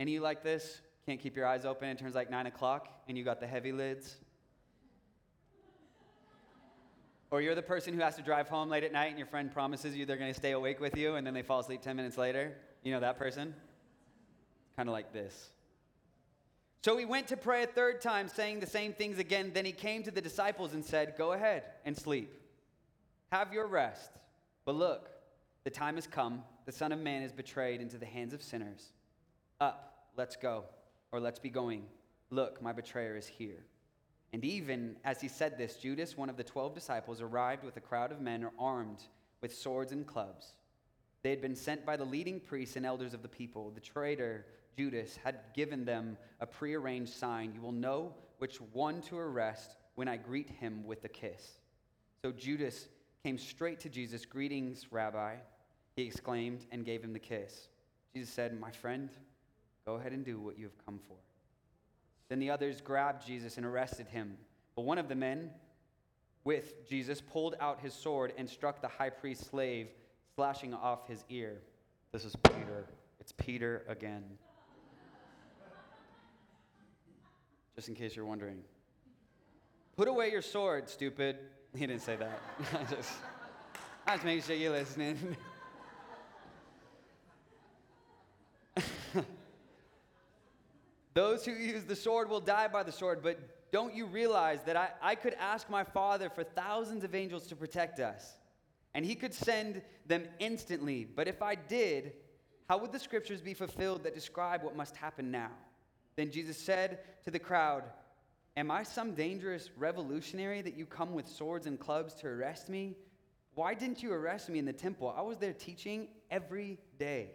[0.00, 0.80] And you like this?
[1.04, 1.90] Can't keep your eyes open.
[1.90, 4.16] It turns like nine o'clock, and you got the heavy lids.
[7.30, 9.52] Or you're the person who has to drive home late at night, and your friend
[9.52, 11.94] promises you they're going to stay awake with you, and then they fall asleep 10
[11.94, 12.56] minutes later.
[12.84, 13.54] You know that person?
[14.76, 15.50] Kind of like this.
[16.84, 19.52] So he went to pray a third time, saying the same things again.
[19.54, 22.30] Then he came to the disciples and said, Go ahead and sleep.
[23.32, 24.10] Have your rest.
[24.66, 25.08] But look,
[25.64, 26.42] the time has come.
[26.66, 28.92] The Son of Man is betrayed into the hands of sinners.
[29.62, 30.64] Up, let's go,
[31.10, 31.86] or let's be going.
[32.28, 33.64] Look, my betrayer is here.
[34.34, 37.80] And even as he said this, Judas, one of the twelve disciples, arrived with a
[37.80, 39.04] crowd of men armed
[39.40, 40.48] with swords and clubs.
[41.22, 43.70] They had been sent by the leading priests and elders of the people.
[43.70, 44.44] The traitor
[44.76, 50.08] Judas had given them a prearranged sign You will know which one to arrest when
[50.08, 51.58] I greet him with a kiss.
[52.22, 52.88] So Judas
[53.22, 54.26] came straight to Jesus.
[54.26, 55.36] Greetings, Rabbi,
[55.96, 57.68] he exclaimed, and gave him the kiss.
[58.14, 59.10] Jesus said, My friend,
[59.86, 61.16] go ahead and do what you have come for.
[62.28, 64.36] Then the others grabbed Jesus and arrested him.
[64.74, 65.50] But one of the men
[66.44, 69.88] with Jesus pulled out his sword and struck the high priest's slave,
[70.34, 71.58] slashing off his ear.
[72.12, 72.86] This is Peter.
[73.20, 74.24] It's Peter again.
[77.74, 78.62] Just in case you're wondering.
[79.96, 81.36] Put away your sword, stupid.
[81.76, 82.40] He didn't say that.
[82.72, 83.10] I just,
[84.06, 85.36] I just making sure you're listening.
[91.14, 93.40] Those who use the sword will die by the sword, but
[93.72, 97.56] don't you realize that I, I could ask my Father for thousands of angels to
[97.56, 98.34] protect us,
[98.94, 101.04] and He could send them instantly?
[101.04, 102.12] But if I did,
[102.68, 105.50] how would the scriptures be fulfilled that describe what must happen now?
[106.16, 107.84] Then Jesus said to the crowd,
[108.56, 112.96] Am I some dangerous revolutionary that you come with swords and clubs to arrest me?
[113.54, 115.12] Why didn't you arrest me in the temple?
[115.16, 117.30] I was there teaching every day.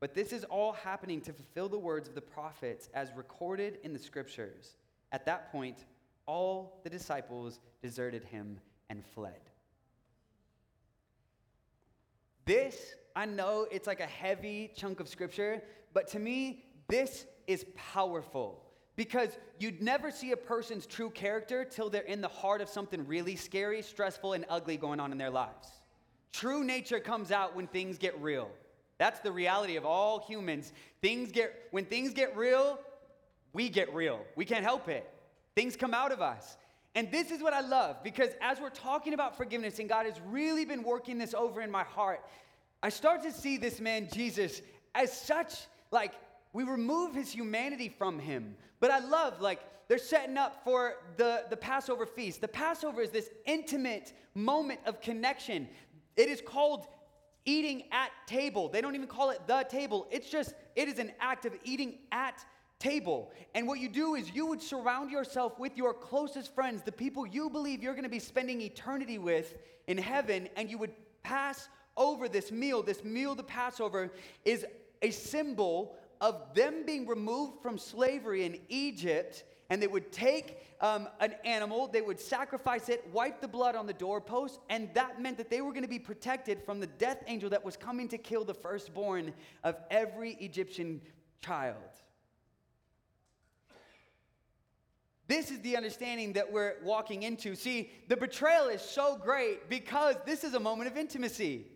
[0.00, 3.92] But this is all happening to fulfill the words of the prophets as recorded in
[3.92, 4.76] the scriptures.
[5.12, 5.84] At that point,
[6.26, 8.58] all the disciples deserted him
[8.88, 9.40] and fled.
[12.44, 17.66] This, I know it's like a heavy chunk of scripture, but to me, this is
[17.74, 18.62] powerful
[18.94, 23.06] because you'd never see a person's true character till they're in the heart of something
[23.06, 25.68] really scary, stressful, and ugly going on in their lives.
[26.32, 28.48] True nature comes out when things get real.
[28.98, 30.72] That's the reality of all humans.
[31.02, 32.78] Things get when things get real,
[33.52, 34.20] we get real.
[34.36, 35.10] We can't help it.
[35.56, 36.56] Things come out of us.
[36.94, 40.20] And this is what I love because as we're talking about forgiveness and God has
[40.26, 42.20] really been working this over in my heart,
[42.82, 44.62] I start to see this man Jesus
[44.94, 45.54] as such
[45.90, 46.12] like
[46.52, 48.56] we remove his humanity from him.
[48.80, 52.40] But I love like they're setting up for the, the Passover feast.
[52.40, 55.68] The Passover is this intimate moment of connection.
[56.16, 56.86] It is called
[57.44, 58.68] eating at table.
[58.68, 60.06] They don't even call it the table.
[60.10, 62.44] It's just, it is an act of eating at
[62.78, 63.32] table.
[63.54, 67.26] And what you do is you would surround yourself with your closest friends, the people
[67.26, 69.54] you believe you're going to be spending eternity with
[69.86, 70.92] in heaven, and you would
[71.22, 72.82] pass over this meal.
[72.82, 74.10] This meal, the Passover,
[74.44, 74.64] is
[75.02, 81.08] a symbol of them being removed from slavery in Egypt and they would take um,
[81.20, 85.36] an animal, they would sacrifice it, wipe the blood on the doorpost, and that meant
[85.36, 88.18] that they were going to be protected from the death angel that was coming to
[88.18, 91.00] kill the firstborn of every Egyptian
[91.40, 91.76] child.
[95.28, 97.54] This is the understanding that we're walking into.
[97.54, 101.68] See, the betrayal is so great because this is a moment of intimacy.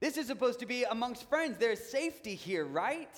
[0.00, 1.58] This is supposed to be amongst friends.
[1.58, 3.14] There's safety here, right?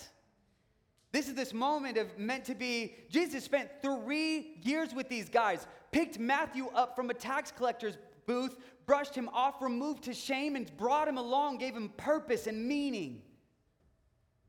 [1.14, 2.96] This is this moment of meant to be.
[3.08, 7.96] Jesus spent three years with these guys, picked Matthew up from a tax collector's
[8.26, 12.66] booth, brushed him off, removed his shame, and brought him along, gave him purpose and
[12.66, 13.22] meaning.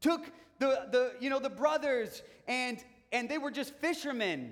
[0.02, 4.52] Took the, the, you know, the brothers, and, and they were just fishermen,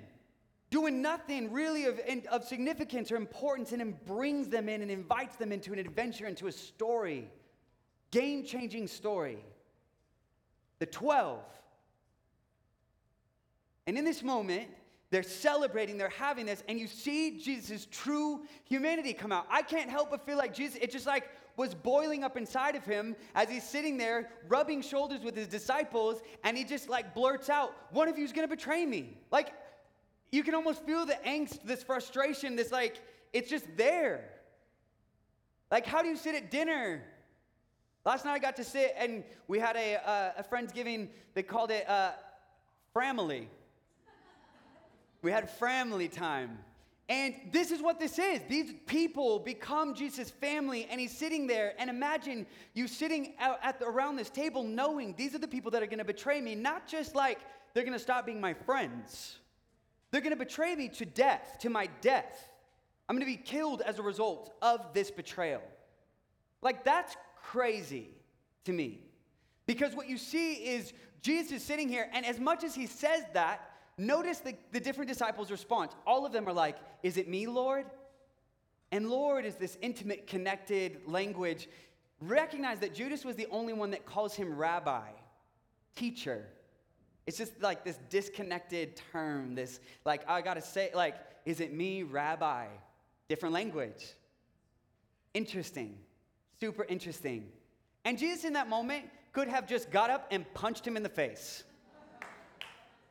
[0.70, 2.00] doing nothing really of,
[2.30, 6.28] of significance or importance, and then brings them in and invites them into an adventure,
[6.28, 7.28] into a story,
[8.12, 9.44] game changing story.
[10.78, 11.40] The 12
[13.86, 14.68] and in this moment,
[15.10, 19.46] they're celebrating, they're having this, and you see Jesus' true humanity come out.
[19.50, 22.84] I can't help but feel like Jesus, it just like was boiling up inside of
[22.84, 27.48] him as he's sitting there rubbing shoulders with his disciples, and he just like blurts
[27.48, 29.16] out, One of you is gonna betray me.
[29.30, 29.52] Like,
[30.32, 33.00] you can almost feel the angst, this frustration, this like,
[33.32, 34.30] it's just there.
[35.70, 37.02] Like, how do you sit at dinner?
[38.04, 41.70] Last night I got to sit, and we had a, uh, a Friendsgiving, they called
[41.70, 42.12] it uh,
[42.92, 43.48] family.
[45.24, 46.58] We had family time.
[47.08, 48.40] And this is what this is.
[48.46, 51.72] These people become Jesus' family, and he's sitting there.
[51.78, 55.82] And imagine you sitting at the, around this table knowing these are the people that
[55.82, 57.40] are going to betray me, not just like
[57.72, 59.38] they're going to stop being my friends,
[60.10, 62.50] they're going to betray me to death, to my death.
[63.08, 65.62] I'm going to be killed as a result of this betrayal.
[66.60, 68.10] Like, that's crazy
[68.64, 69.00] to me.
[69.66, 73.70] Because what you see is Jesus sitting here, and as much as he says that,
[73.96, 75.92] Notice the, the different disciples' response.
[76.06, 77.86] All of them are like, Is it me, Lord?
[78.90, 81.68] And Lord is this intimate, connected language.
[82.20, 85.08] Recognize that Judas was the only one that calls him rabbi,
[85.96, 86.46] teacher.
[87.26, 92.02] It's just like this disconnected term, this, like, I gotta say, like, is it me,
[92.02, 92.66] rabbi?
[93.28, 94.12] Different language.
[95.32, 95.98] Interesting,
[96.60, 97.48] super interesting.
[98.04, 101.08] And Jesus in that moment could have just got up and punched him in the
[101.08, 101.64] face.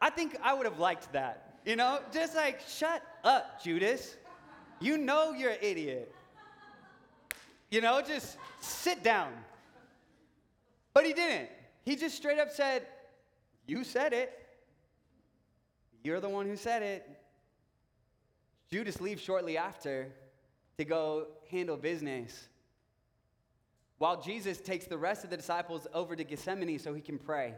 [0.04, 1.60] I think I would have liked that.
[1.66, 4.18] You know, just like, shut up, Judas.
[4.82, 6.14] You know you're an idiot.
[7.72, 9.32] You know, just sit down.
[10.94, 11.48] But he didn't.
[11.86, 12.86] He just straight up said,
[13.66, 14.38] You said it.
[16.04, 17.10] You're the one who said it.
[18.70, 20.12] Judas leaves shortly after
[20.80, 22.50] to go handle business.
[24.00, 27.54] while Jesus takes the rest of the disciples over to Gethsemane so he can pray.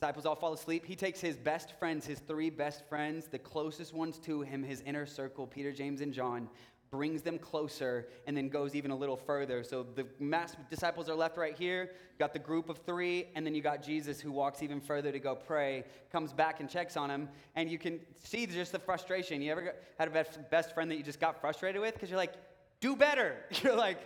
[0.00, 0.86] Disciples all fall asleep.
[0.86, 4.80] He takes his best friends, his three best friends, the closest ones to him, his
[4.82, 6.48] inner circle, Peter, James, and John,
[6.92, 9.64] brings them closer, and then goes even a little further.
[9.64, 11.90] So the mass disciples are left right here.
[12.18, 15.18] Got the group of three, and then you got Jesus who walks even further to
[15.18, 19.42] go pray, comes back and checks on him, and you can see just the frustration.
[19.42, 21.94] You ever had a best friend that you just got frustrated with?
[21.94, 22.34] Because you're like,
[22.80, 23.34] do better.
[23.62, 23.98] You're like,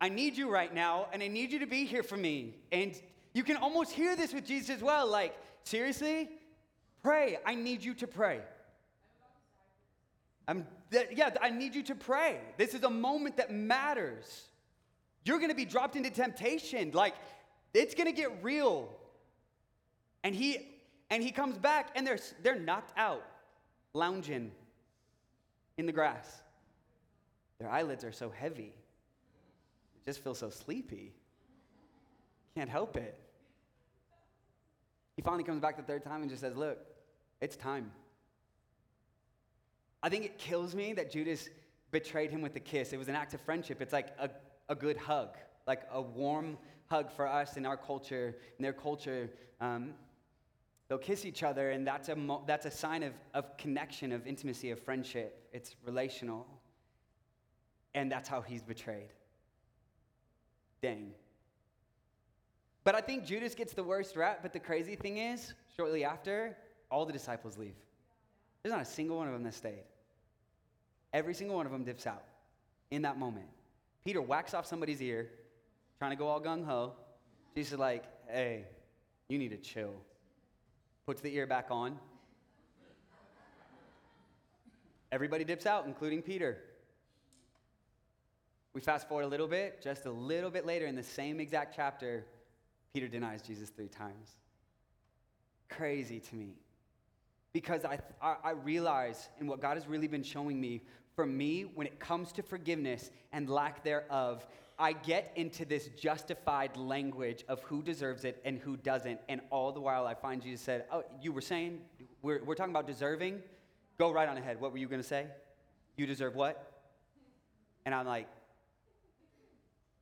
[0.00, 2.54] I need you right now, and I need you to be here for me.
[2.70, 2.94] And
[3.38, 5.08] you can almost hear this with Jesus as well.
[5.08, 5.32] Like,
[5.62, 6.28] seriously?
[7.04, 7.38] Pray.
[7.46, 8.40] I need you to pray.
[10.48, 12.40] I'm, th- yeah, I need you to pray.
[12.56, 14.48] This is a moment that matters.
[15.24, 16.90] You're going to be dropped into temptation.
[16.90, 17.14] Like,
[17.74, 18.88] it's going to get real.
[20.24, 20.74] And he
[21.08, 23.22] and he comes back and they're they're knocked out,
[23.94, 24.50] lounging
[25.76, 26.42] in the grass.
[27.60, 28.74] Their eyelids are so heavy.
[29.94, 31.14] They just feel so sleepy.
[32.56, 33.16] Can't help it.
[35.18, 36.78] He finally comes back the third time and just says, Look,
[37.40, 37.90] it's time.
[40.00, 41.48] I think it kills me that Judas
[41.90, 42.92] betrayed him with a kiss.
[42.92, 43.82] It was an act of friendship.
[43.82, 44.30] It's like a,
[44.68, 45.30] a good hug,
[45.66, 46.56] like a warm
[46.86, 49.28] hug for us in our culture, in their culture.
[49.60, 49.94] Um,
[50.86, 54.24] they'll kiss each other, and that's a, mo- that's a sign of, of connection, of
[54.24, 55.48] intimacy, of friendship.
[55.52, 56.46] It's relational.
[57.92, 59.08] And that's how he's betrayed.
[60.80, 61.10] Dang.
[62.84, 66.56] But I think Judas gets the worst rap, but the crazy thing is, shortly after,
[66.90, 67.74] all the disciples leave.
[68.62, 69.84] There's not a single one of them that stayed.
[71.12, 72.24] Every single one of them dips out
[72.90, 73.46] in that moment.
[74.04, 75.28] Peter whacks off somebody's ear,
[75.98, 76.92] trying to go all gung ho.
[77.54, 78.64] Jesus is like, hey,
[79.28, 79.94] you need to chill.
[81.06, 81.98] Puts the ear back on.
[85.10, 86.58] Everybody dips out, including Peter.
[88.74, 91.74] We fast forward a little bit, just a little bit later in the same exact
[91.74, 92.26] chapter,
[92.98, 94.38] Peter denies Jesus three times.
[95.68, 96.56] Crazy to me.
[97.52, 100.82] Because I, I, I realize, and what God has really been showing me,
[101.14, 104.44] for me, when it comes to forgiveness and lack thereof,
[104.80, 109.20] I get into this justified language of who deserves it and who doesn't.
[109.28, 111.78] And all the while, I find Jesus said, Oh, you were saying,
[112.22, 113.42] we're, we're talking about deserving?
[113.96, 114.60] Go right on ahead.
[114.60, 115.28] What were you going to say?
[115.96, 116.82] You deserve what?
[117.86, 118.26] And I'm like,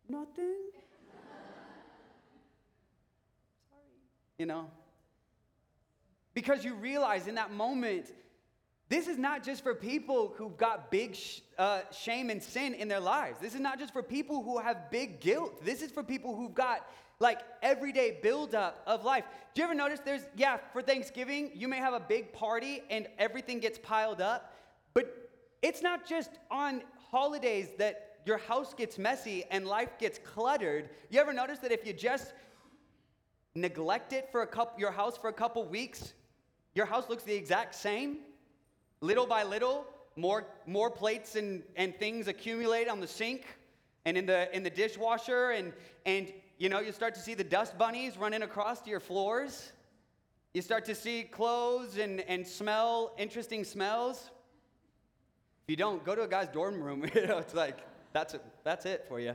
[0.09, 0.55] Nothing.
[4.39, 4.71] You know?
[6.35, 8.13] Because you realize in that moment,
[8.89, 12.89] this is not just for people who've got big sh- uh, shame and sin in
[12.89, 13.39] their lives.
[13.41, 15.65] This is not just for people who have big guilt.
[15.65, 16.87] This is for people who've got
[17.19, 19.25] like everyday buildup of life.
[19.55, 23.09] Do you ever notice there's, yeah, for Thanksgiving, you may have a big party and
[23.19, 24.55] everything gets piled up,
[24.93, 25.31] but
[25.63, 30.91] it's not just on holidays that your house gets messy and life gets cluttered.
[31.11, 32.35] You ever notice that if you just
[33.57, 36.13] neglect it for a couple, your house for a couple weeks,
[36.75, 38.19] your house looks the exact same?
[39.01, 39.87] Little by little,
[40.17, 43.47] more, more plates and, and things accumulate on the sink
[44.05, 45.73] and in the, in the dishwasher, and,
[46.05, 49.73] and you know, you start to see the dust bunnies running across to your floors.
[50.55, 54.31] You start to see clothes and, and smell interesting smells.
[55.65, 57.05] If you don't, go to a guy's dorm room.
[57.15, 57.79] you know, it's like,
[58.13, 59.35] that's it, that's it for you.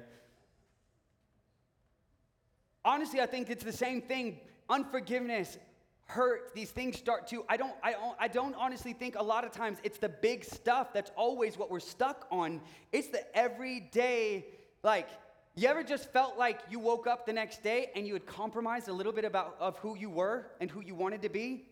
[2.84, 4.40] Honestly, I think it's the same thing.
[4.70, 5.58] Unforgiveness,
[6.06, 7.46] hurt, these things start to.
[7.48, 10.44] I don't, I don't, I don't honestly think a lot of times it's the big
[10.44, 12.62] stuff that's always what we're stuck on.
[12.92, 14.46] It's the everyday,
[14.84, 15.10] like,
[15.56, 18.88] you ever just felt like you woke up the next day and you had compromised
[18.88, 21.66] a little bit about of who you were and who you wanted to be?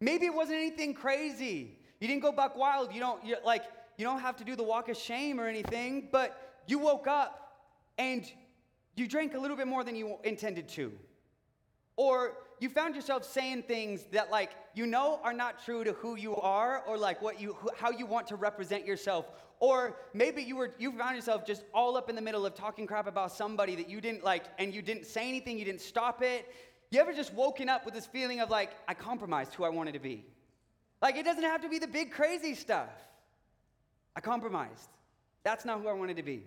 [0.00, 1.78] Maybe it wasn't anything crazy.
[2.00, 2.94] You didn't go buck wild.
[2.94, 3.64] You don't like
[3.96, 7.56] you don't have to do the walk of shame or anything, but you woke up
[7.98, 8.30] and
[8.96, 10.92] you drank a little bit more than you intended to.
[11.96, 16.16] Or you found yourself saying things that like you know are not true to who
[16.16, 19.26] you are or like what you how you want to represent yourself.
[19.60, 22.86] Or maybe you were you found yourself just all up in the middle of talking
[22.86, 26.22] crap about somebody that you didn't like and you didn't say anything you didn't stop
[26.22, 26.52] it.
[26.90, 29.92] You ever just woken up with this feeling of like i compromised who i wanted
[29.92, 30.24] to be?
[31.02, 32.90] Like it doesn't have to be the big crazy stuff.
[34.14, 34.88] I compromised.
[35.44, 36.44] That's not who i wanted to be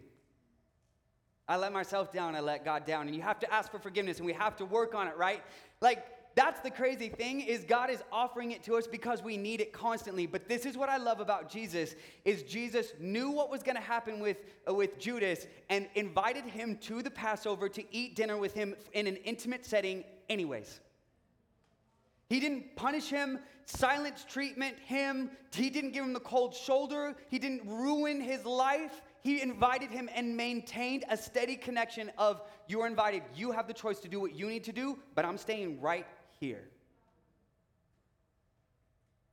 [1.49, 3.07] I let myself down, I let God down.
[3.07, 5.41] And you have to ask for forgiveness and we have to work on it, right?
[5.81, 9.59] Like, that's the crazy thing is God is offering it to us because we need
[9.59, 10.27] it constantly.
[10.27, 13.81] But this is what I love about Jesus is Jesus knew what was going to
[13.81, 14.37] happen with,
[14.69, 19.07] uh, with Judas and invited him to the Passover to eat dinner with him in
[19.07, 20.79] an intimate setting anyways.
[22.29, 25.31] He didn't punish him, silence treatment him.
[25.51, 27.15] He didn't give him the cold shoulder.
[27.29, 29.01] He didn't ruin his life.
[29.21, 33.23] He invited him and maintained a steady connection of you are invited.
[33.35, 36.05] You have the choice to do what you need to do, but I'm staying right
[36.39, 36.63] here.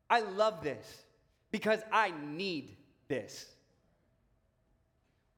[0.09, 1.05] I love this
[1.51, 2.77] because I need
[3.09, 3.56] this.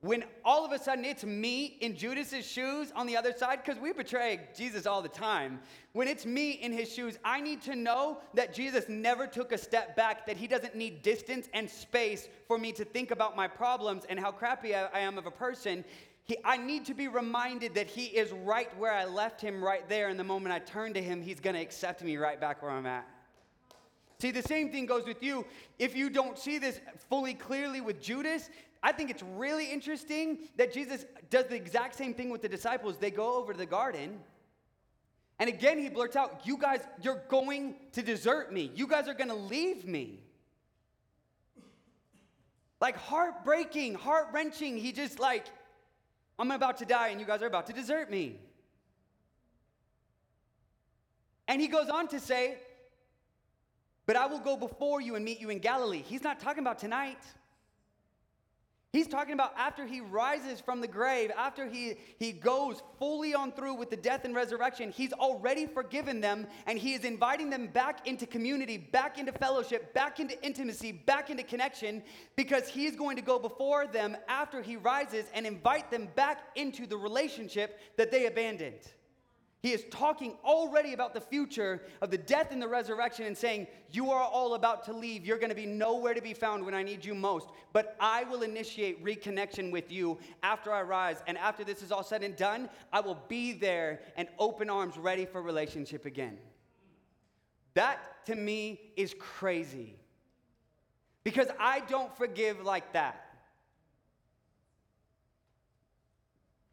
[0.01, 3.81] When all of a sudden it's me in Judas's shoes on the other side, because
[3.83, 5.59] we betray Jesus all the time.
[5.93, 9.59] When it's me in his shoes, I need to know that Jesus never took a
[9.59, 13.49] step back, that he doesn't need distance and space for me to think about my
[13.49, 15.85] problems and how crappy I, am of a person.
[16.23, 19.89] He, I need to be reminded that he is right where I left him right
[19.89, 20.11] there.
[20.11, 22.71] And the moment I turn to him, he's going to accept me right back where
[22.71, 23.05] I'm at.
[24.21, 25.47] See, the same thing goes with you.
[25.79, 28.51] If you don't see this fully clearly with Judas,
[28.83, 32.99] I think it's really interesting that Jesus does the exact same thing with the disciples.
[32.99, 34.19] They go over to the garden,
[35.39, 38.73] and again, he blurts out, You guys, you're going to desert me.
[38.75, 40.21] You guys are going to leave me.
[42.81, 44.77] Like heartbreaking, heart wrenching.
[44.77, 45.47] He just, like,
[46.39, 48.41] I'm about to die, and you guys are about to desert me.
[51.47, 52.59] And he goes on to say,
[54.09, 56.03] But I will go before you and meet you in Galilee.
[56.03, 57.19] He's not talking about tonight.
[58.91, 63.53] He's talking about after he rises from the grave, after he, he goes fully on
[63.53, 67.67] through with the death and resurrection, he's already forgiven them and he is inviting them
[67.67, 72.03] back into community, back into fellowship, back into intimacy, back into connection
[72.35, 76.87] because he's going to go before them after he rises and invite them back into
[76.87, 78.81] the relationship that they abandoned.
[79.61, 83.67] He is talking already about the future of the death and the resurrection and saying,
[83.91, 85.27] You are all about to leave.
[85.27, 87.49] You're going to be nowhere to be found when I need you most.
[87.73, 91.25] But I will initiate reconnection with you after I rise.
[91.27, 94.97] And after this is all said and done, I will be there and open arms
[94.97, 96.39] ready for relationship again.
[97.75, 99.97] That to me is crazy.
[101.25, 103.25] Because I don't forgive like that.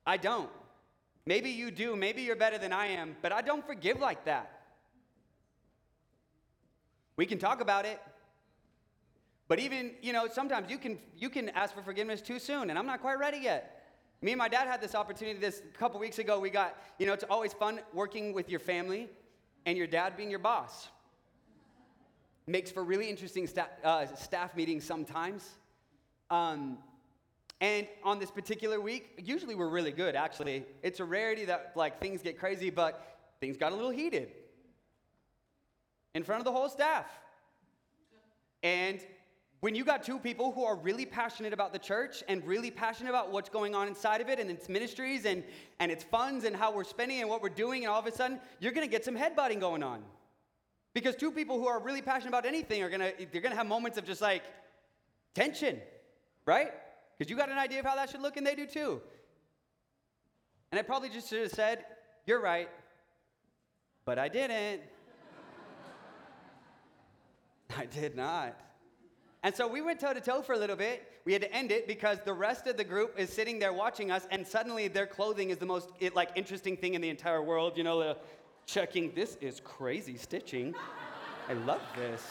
[0.05, 0.51] I don't.
[1.25, 4.51] Maybe you do, maybe you're better than I am, but I don't forgive like that.
[7.17, 7.99] We can talk about it.
[9.47, 12.79] But even, you know, sometimes you can you can ask for forgiveness too soon, and
[12.79, 13.71] I'm not quite ready yet.
[14.21, 16.39] Me and my dad had this opportunity this a couple weeks ago.
[16.39, 19.09] We got, you know, it's always fun working with your family
[19.65, 20.87] and your dad being your boss.
[22.47, 25.47] Makes for really interesting sta- uh, staff meetings sometimes.
[26.29, 26.79] Um,
[27.65, 30.63] and on this particular week, usually we're really good, actually.
[30.83, 33.03] It's a rarity that like things get crazy, but
[33.39, 34.31] things got a little heated
[36.13, 37.07] in front of the whole staff.
[38.61, 38.99] And
[39.61, 43.09] when you got two people who are really passionate about the church and really passionate
[43.09, 45.43] about what's going on inside of it and its ministries and,
[45.79, 48.11] and its funds and how we're spending and what we're doing, and all of a
[48.11, 50.03] sudden you're gonna get some headbutting going on.
[50.93, 53.97] Because two people who are really passionate about anything are gonna, they're gonna have moments
[53.97, 54.43] of just like
[55.33, 55.79] tension,
[56.45, 56.71] right?
[57.17, 59.01] Because you got an idea of how that should look, and they do too.
[60.71, 61.85] And I probably just should have said,
[62.25, 62.69] You're right,
[64.03, 64.81] but I didn't.
[67.77, 68.57] I did not.
[69.43, 71.07] And so we went toe to toe for a little bit.
[71.23, 74.11] We had to end it because the rest of the group is sitting there watching
[74.11, 77.77] us, and suddenly their clothing is the most like interesting thing in the entire world.
[77.77, 78.15] You know,
[78.65, 79.13] checking.
[79.13, 80.73] This is crazy stitching.
[81.47, 82.21] I love this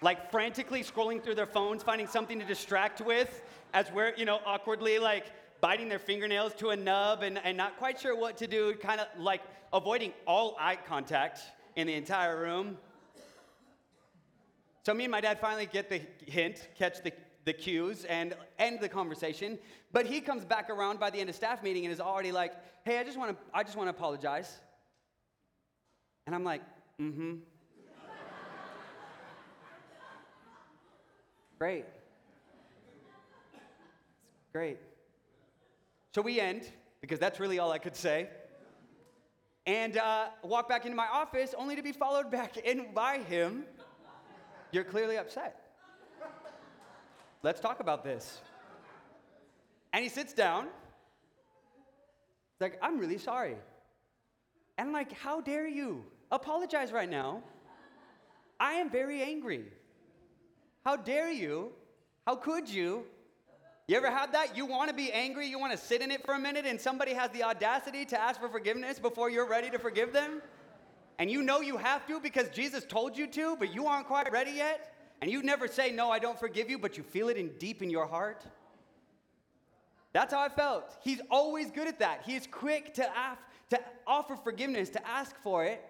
[0.00, 3.42] like frantically scrolling through their phones, finding something to distract with,
[3.74, 5.26] as we're, you know, awkwardly like
[5.60, 9.00] biting their fingernails to a nub and, and not quite sure what to do, kind
[9.00, 9.42] of like
[9.72, 11.40] avoiding all eye contact
[11.76, 12.78] in the entire room.
[14.84, 17.12] So me and my dad finally get the hint, catch the,
[17.44, 19.58] the cues, and end the conversation.
[19.92, 22.54] But he comes back around by the end of staff meeting and is already like,
[22.84, 24.58] hey, I just want to I just want to apologize.
[26.26, 26.62] And I'm like,
[27.00, 27.36] mm-hmm.
[31.58, 31.84] Great.
[34.52, 34.78] Great.
[36.14, 36.62] So we end,
[37.00, 38.28] because that's really all I could say,
[39.66, 43.64] and uh, walk back into my office only to be followed back in by him.
[44.72, 45.60] You're clearly upset.
[47.42, 48.40] Let's talk about this.
[49.92, 50.64] And he sits down.
[50.64, 53.56] He's like, I'm really sorry.
[54.76, 56.04] And like, how dare you?
[56.30, 57.42] Apologize right now.
[58.60, 59.72] I am very angry.
[60.88, 61.72] How dare you?
[62.26, 63.04] How could you?
[63.88, 64.56] You ever had that?
[64.56, 66.80] You want to be angry, you want to sit in it for a minute, and
[66.80, 70.40] somebody has the audacity to ask for forgiveness before you're ready to forgive them?
[71.18, 74.32] And you know you have to because Jesus told you to, but you aren't quite
[74.32, 74.94] ready yet?
[75.20, 77.82] And you never say, No, I don't forgive you, but you feel it in deep
[77.82, 78.46] in your heart?
[80.14, 80.96] That's how I felt.
[81.04, 82.22] He's always good at that.
[82.24, 85.84] He is quick to, af- to offer forgiveness, to ask for it.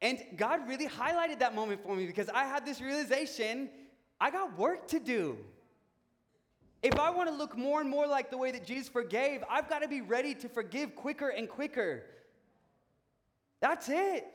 [0.00, 3.68] And God really highlighted that moment for me because I had this realization
[4.20, 5.38] I got work to do.
[6.82, 9.68] If I want to look more and more like the way that Jesus forgave, I've
[9.68, 12.04] got to be ready to forgive quicker and quicker.
[13.60, 14.26] That's it.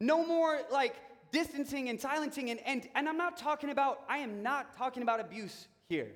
[0.00, 0.96] No more like
[1.30, 2.50] distancing and silencing.
[2.50, 6.08] And, and, and I'm not talking about, I am not talking about abuse here.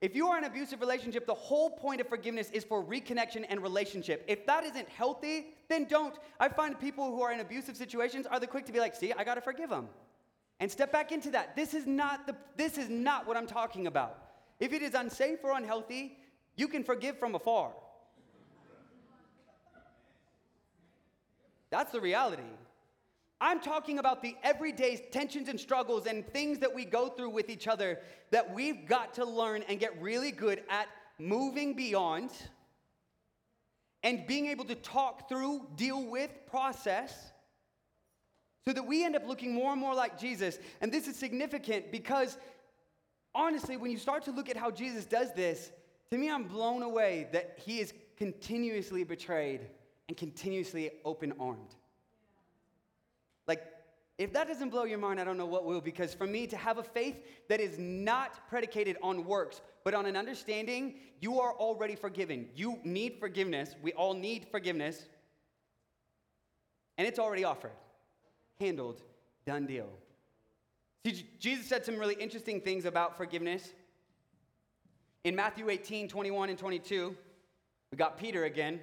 [0.00, 3.44] If you are in an abusive relationship, the whole point of forgiveness is for reconnection
[3.48, 4.24] and relationship.
[4.28, 6.14] If that isn't healthy, then don't.
[6.40, 9.12] I find people who are in abusive situations are the quick to be like, see,
[9.12, 9.88] I gotta forgive them.
[10.60, 11.56] And step back into that.
[11.56, 14.18] This is not the this is not what I'm talking about.
[14.60, 16.16] If it is unsafe or unhealthy,
[16.56, 17.72] you can forgive from afar.
[21.70, 22.42] That's the reality.
[23.40, 27.50] I'm talking about the everyday tensions and struggles and things that we go through with
[27.50, 27.98] each other
[28.30, 30.86] that we've got to learn and get really good at
[31.18, 32.30] moving beyond
[34.04, 37.32] and being able to talk through, deal with, process
[38.66, 40.58] so that we end up looking more and more like Jesus.
[40.80, 42.38] And this is significant because
[43.34, 45.70] honestly, when you start to look at how Jesus does this,
[46.10, 49.62] to me, I'm blown away that he is continuously betrayed
[50.08, 51.74] and continuously open armed.
[53.46, 53.62] Like,
[54.16, 56.56] if that doesn't blow your mind, I don't know what will, because for me to
[56.56, 57.16] have a faith
[57.48, 62.48] that is not predicated on works, but on an understanding, you are already forgiven.
[62.54, 63.74] You need forgiveness.
[63.82, 65.06] We all need forgiveness.
[66.96, 67.72] And it's already offered,
[68.60, 69.02] handled,
[69.46, 69.88] done deal.
[71.04, 73.72] See, Jesus said some really interesting things about forgiveness.
[75.24, 77.14] In Matthew 18, 21 and 22,
[77.90, 78.80] we got Peter again.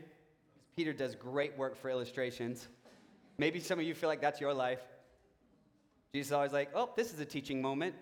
[0.76, 2.68] Peter does great work for illustrations.
[3.38, 4.82] Maybe some of you feel like that's your life.
[6.14, 7.96] Jesus is always like, oh, this is a teaching moment.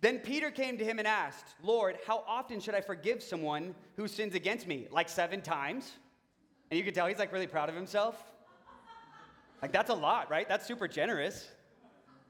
[0.00, 4.06] Then Peter came to him and asked, Lord, how often should I forgive someone who
[4.06, 4.86] sins against me?
[4.90, 5.92] Like seven times?
[6.70, 8.22] And you can tell he's like really proud of himself.
[9.64, 10.46] Like, that's a lot, right?
[10.46, 11.48] That's super generous.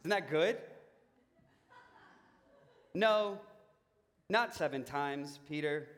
[0.02, 0.56] Isn't that good?
[2.94, 3.40] No,
[4.30, 5.88] not seven times, Peter.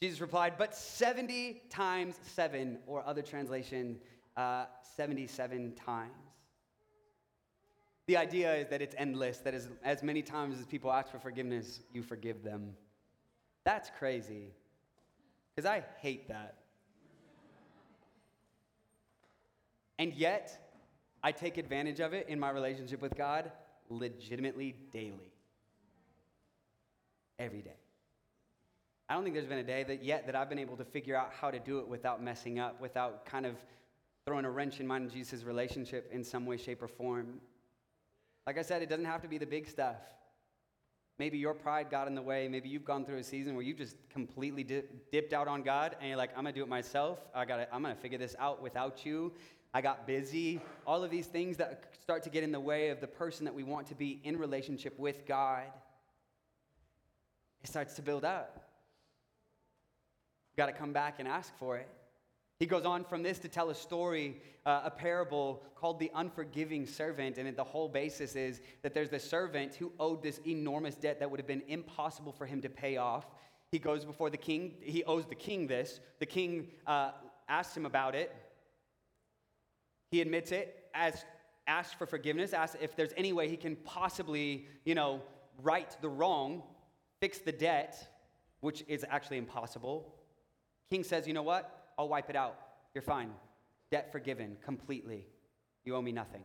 [0.00, 3.98] Jesus replied, but 70 times seven, or other translation,
[4.38, 4.64] uh,
[4.96, 6.10] 77 times.
[8.06, 11.18] The idea is that it's endless, that as, as many times as people ask for
[11.18, 12.74] forgiveness, you forgive them.
[13.64, 14.54] That's crazy.
[15.54, 16.61] Because I hate that.
[20.02, 20.58] And yet,
[21.22, 23.52] I take advantage of it in my relationship with God
[23.88, 25.32] legitimately daily.
[27.38, 27.76] Every day.
[29.08, 31.14] I don't think there's been a day that yet that I've been able to figure
[31.14, 33.54] out how to do it without messing up, without kind of
[34.26, 37.40] throwing a wrench in mine and Jesus' relationship in some way, shape, or form.
[38.44, 39.98] Like I said, it doesn't have to be the big stuff.
[41.20, 42.48] Maybe your pride got in the way.
[42.48, 45.94] Maybe you've gone through a season where you just completely dip, dipped out on God
[46.00, 47.20] and you're like, I'm gonna do it myself.
[47.32, 49.32] I gotta, I'm gonna figure this out without you.
[49.74, 50.60] I got busy.
[50.86, 53.54] All of these things that start to get in the way of the person that
[53.54, 55.64] we want to be in relationship with God.
[57.62, 58.68] It starts to build up.
[60.56, 61.88] Got to come back and ask for it.
[62.58, 66.86] He goes on from this to tell a story, uh, a parable called the unforgiving
[66.86, 67.38] servant.
[67.38, 71.30] And the whole basis is that there's this servant who owed this enormous debt that
[71.30, 73.26] would have been impossible for him to pay off.
[73.70, 74.74] He goes before the king.
[74.82, 75.98] He owes the king this.
[76.18, 77.12] The king uh,
[77.48, 78.34] asks him about it.
[80.12, 81.24] He admits it, as
[81.66, 85.22] asks for forgiveness, asks if there's any way he can possibly, you know,
[85.62, 86.62] right the wrong,
[87.18, 87.96] fix the debt,
[88.60, 90.14] which is actually impossible.
[90.90, 91.94] King says, You know what?
[91.98, 92.58] I'll wipe it out.
[92.94, 93.30] You're fine.
[93.90, 95.26] Debt forgiven completely.
[95.86, 96.42] You owe me nothing.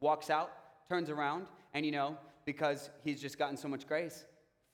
[0.00, 0.50] Walks out,
[0.88, 4.24] turns around, and you know, because he's just gotten so much grace,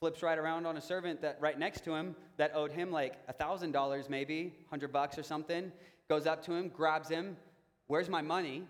[0.01, 3.17] flips right around on a servant that right next to him that owed him like
[3.29, 5.71] a thousand dollars, maybe, hundred bucks or something,
[6.09, 7.37] goes up to him, grabs him,
[7.87, 8.65] where's my money?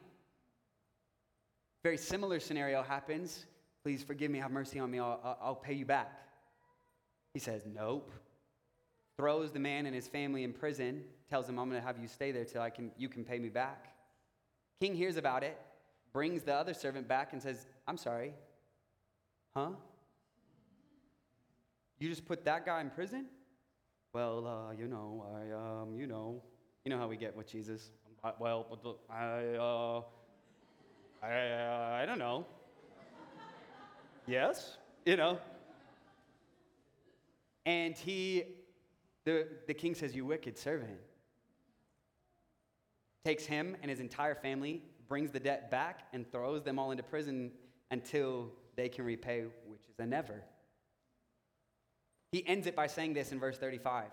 [1.82, 3.46] Very similar scenario happens.
[3.82, 6.10] Please forgive me, have mercy on me, I'll, I'll pay you back.
[7.34, 8.10] He says, Nope
[9.16, 12.08] throws the man and his family in prison, tells him, I'm going to have you
[12.08, 13.94] stay there till I can, you can pay me back.
[14.80, 15.58] King hears about it,
[16.12, 18.34] brings the other servant back and says, I'm sorry.
[19.56, 19.70] Huh?
[21.98, 23.26] You just put that guy in prison?
[24.12, 26.42] Well, uh, you know, I, um, you know,
[26.84, 27.90] you know how we get with Jesus.
[28.38, 28.66] Well,
[29.10, 29.24] I,
[29.58, 30.02] uh,
[31.22, 32.46] I, uh, I don't know.
[34.26, 35.38] yes, you know.
[37.66, 38.44] And he
[39.24, 40.98] the, the king says, You wicked servant.
[43.24, 47.02] Takes him and his entire family, brings the debt back, and throws them all into
[47.02, 47.50] prison
[47.90, 50.42] until they can repay, which is a never.
[52.32, 54.06] He ends it by saying this in verse 35.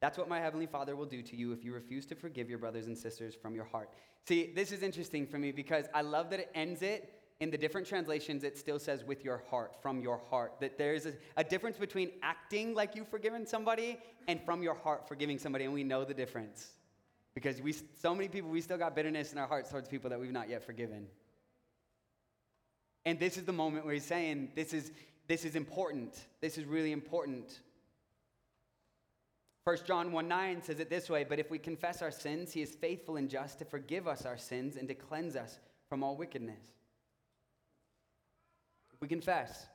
[0.00, 2.58] That's what my heavenly Father will do to you if you refuse to forgive your
[2.58, 3.90] brothers and sisters from your heart.
[4.26, 7.58] See, this is interesting for me because I love that it ends it in the
[7.58, 10.54] different translations, it still says with your heart, from your heart.
[10.60, 14.74] That there is a, a difference between acting like you've forgiven somebody and from your
[14.74, 16.70] heart forgiving somebody, and we know the difference.
[17.34, 20.18] Because we, so many people, we still got bitterness in our hearts towards people that
[20.18, 21.06] we've not yet forgiven.
[23.04, 24.90] And this is the moment where he's saying, this is,
[25.28, 26.18] this is important.
[26.40, 27.60] This is really important.
[29.66, 32.62] 1 John 1 9 says it this way But if we confess our sins, he
[32.62, 35.58] is faithful and just to forgive us our sins and to cleanse us
[35.88, 36.62] from all wickedness.
[39.00, 39.66] We confess.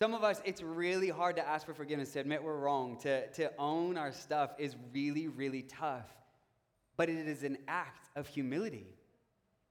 [0.00, 3.26] Some of us, it's really hard to ask for forgiveness, to admit we're wrong, to,
[3.30, 6.06] to own our stuff is really, really tough.
[6.96, 8.86] But it is an act of humility.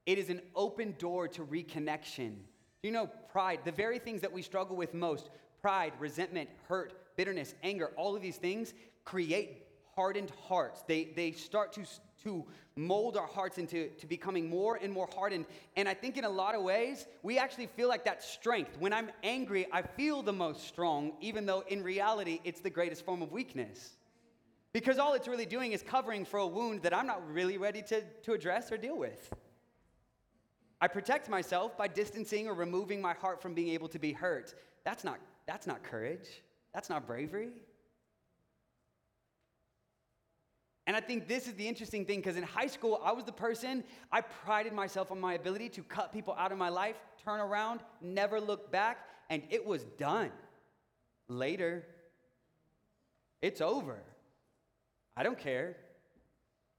[0.05, 2.39] It is an open door to reconnection.
[2.83, 3.61] You know pride?
[3.63, 5.29] The very things that we struggle with most
[5.61, 8.73] pride, resentment, hurt, bitterness, anger, all of these things
[9.05, 10.83] create hardened hearts.
[10.87, 11.83] They, they start to,
[12.23, 12.45] to
[12.75, 15.45] mold our hearts into to becoming more and more hardened.
[15.77, 18.77] And I think in a lot of ways, we actually feel like that strength.
[18.79, 23.05] When I'm angry, I feel the most strong, even though in reality, it's the greatest
[23.05, 23.91] form of weakness.
[24.73, 27.81] Because all it's really doing is covering for a wound that I'm not really ready
[27.83, 29.33] to, to address or deal with.
[30.81, 34.53] I protect myself by distancing or removing my heart from being able to be hurt.
[34.83, 36.27] That's not, that's not courage.
[36.73, 37.51] That's not bravery.
[40.87, 43.31] And I think this is the interesting thing because in high school, I was the
[43.31, 47.39] person, I prided myself on my ability to cut people out of my life, turn
[47.39, 50.31] around, never look back, and it was done.
[51.27, 51.85] Later,
[53.41, 53.97] it's over.
[55.17, 55.77] I don't care.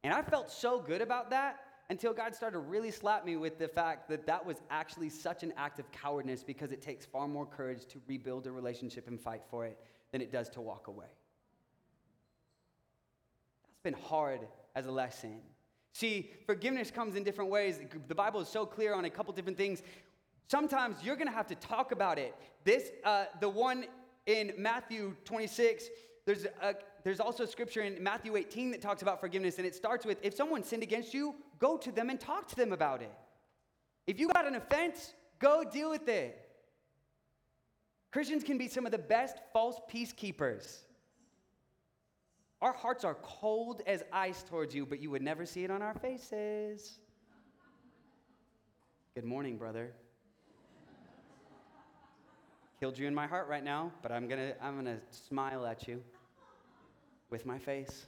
[0.05, 1.59] And I felt so good about that
[1.91, 5.43] until God started to really slap me with the fact that that was actually such
[5.43, 9.21] an act of cowardness because it takes far more courage to rebuild a relationship and
[9.21, 9.79] fight for it
[10.13, 11.07] than it does to walk away
[13.87, 14.41] been hard
[14.74, 15.39] as a lesson.
[15.93, 17.78] See, forgiveness comes in different ways.
[18.09, 19.80] The Bible is so clear on a couple different things.
[20.51, 22.34] Sometimes you're going to have to talk about it.
[22.64, 23.84] This, uh, the one
[24.26, 25.84] in Matthew 26,
[26.26, 26.74] there's, a,
[27.05, 30.34] there's also scripture in Matthew 18 that talks about forgiveness, and it starts with if
[30.34, 33.14] someone sinned against you, go to them and talk to them about it.
[34.09, 36.37] If you got an offense, go deal with it.
[38.12, 40.86] Christians can be some of the best false peacekeepers.
[42.63, 45.83] Our hearts are cold as ice towards you, but you would never see it on
[45.83, 46.99] our faces.
[49.15, 49.93] Good morning, brother.
[52.81, 56.03] Killed you in my heart right now, but I'm gonna, I'm gonna smile at you
[57.31, 58.07] with my face.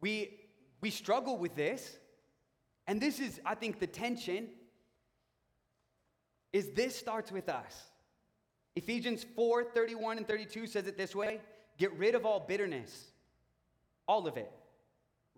[0.00, 0.40] We,
[0.80, 1.98] we struggle with this,
[2.86, 4.48] and this is, I think, the tension
[6.52, 7.90] is this starts with us.
[8.76, 11.40] Ephesians 4 31 and 32 says it this way
[11.80, 13.06] Get rid of all bitterness,
[14.06, 14.52] all of it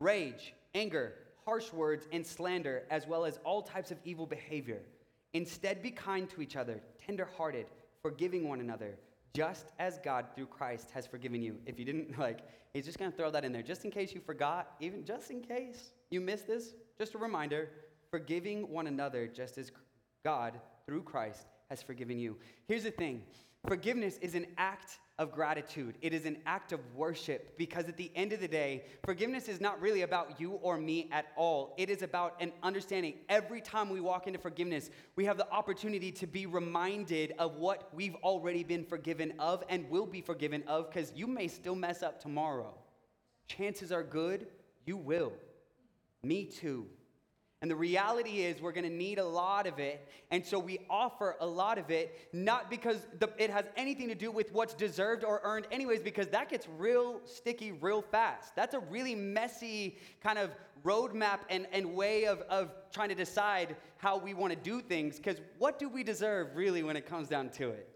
[0.01, 1.15] rage, anger,
[1.45, 4.81] harsh words, and slander, as well as all types of evil behavior.
[5.35, 7.67] Instead, be kind to each other, tenderhearted,
[8.03, 8.97] forgiving one another,
[9.35, 11.59] just as God through Christ has forgiven you.
[11.65, 12.41] If you didn't like,
[12.75, 15.43] he's just gonna throw that in there just in case you forgot, even just in
[15.43, 17.71] case you missed this, just a reminder
[18.11, 19.71] forgiving one another just as
[20.25, 22.37] God through Christ has forgiven you.
[22.67, 23.23] Here's the thing
[23.67, 25.95] forgiveness is an act of gratitude.
[26.03, 29.61] It is an act of worship because at the end of the day, forgiveness is
[29.61, 31.75] not really about you or me at all.
[31.79, 33.15] It is about an understanding.
[33.29, 37.91] Every time we walk into forgiveness, we have the opportunity to be reminded of what
[37.95, 42.03] we've already been forgiven of and will be forgiven of because you may still mess
[42.03, 42.75] up tomorrow.
[43.47, 44.47] Chances are good
[44.85, 45.33] you will.
[46.23, 46.87] Me too.
[47.63, 50.09] And the reality is, we're going to need a lot of it.
[50.33, 54.17] And so we offer a lot of it, not because the, it has anything to
[54.17, 58.57] do with what's deserved or earned, anyways, because that gets real sticky real fast.
[58.57, 60.51] That's a really messy kind of
[60.85, 65.19] roadmap and, and way of, of trying to decide how we want to do things.
[65.19, 67.89] Because what do we deserve, really, when it comes down to it?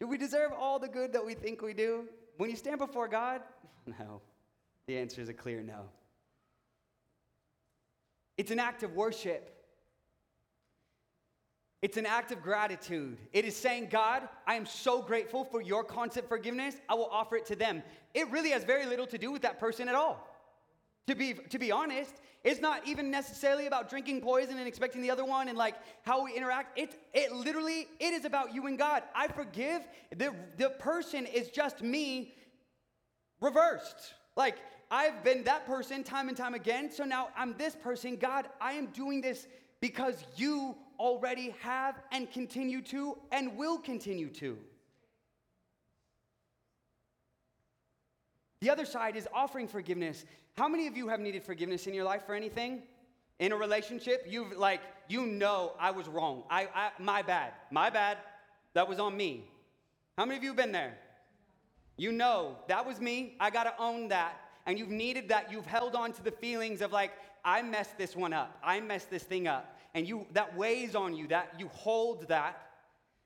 [0.00, 2.06] Do we deserve all the good that we think we do?
[2.36, 3.42] When you stand before God?
[3.98, 4.20] No.
[4.86, 5.88] The answer is a clear no.
[8.40, 9.54] It's an act of worship.
[11.82, 13.18] It's an act of gratitude.
[13.34, 16.76] It is saying, God, I am so grateful for your constant forgiveness.
[16.88, 17.82] I will offer it to them.
[18.14, 20.26] It really has very little to do with that person at all.
[21.08, 25.10] To be, to be honest, it's not even necessarily about drinking poison and expecting the
[25.10, 25.74] other one and like
[26.06, 26.78] how we interact.
[26.78, 29.02] It, it literally, it is about you and God.
[29.14, 29.82] I forgive.
[30.16, 32.32] The, the person is just me
[33.42, 34.14] reversed.
[34.34, 34.56] Like,
[34.90, 38.16] I've been that person time and time again, so now I'm this person.
[38.16, 39.46] God, I am doing this
[39.80, 44.58] because you already have and continue to and will continue to.
[48.60, 50.24] The other side is offering forgiveness.
[50.56, 52.82] How many of you have needed forgiveness in your life for anything?
[53.40, 56.44] in a relationship, you've like, you know I was wrong.
[56.48, 57.54] I, I my bad.
[57.72, 58.18] My bad.
[58.74, 59.44] That was on me.
[60.16, 60.96] How many of you have been there?
[61.96, 63.34] You know that was me.
[63.40, 64.39] I got to own that.
[64.66, 65.50] And you've needed that.
[65.50, 67.12] You've held on to the feelings of like,
[67.44, 68.58] I messed this one up.
[68.62, 69.76] I messed this thing up.
[69.94, 72.66] And you that weighs on you, that you hold that.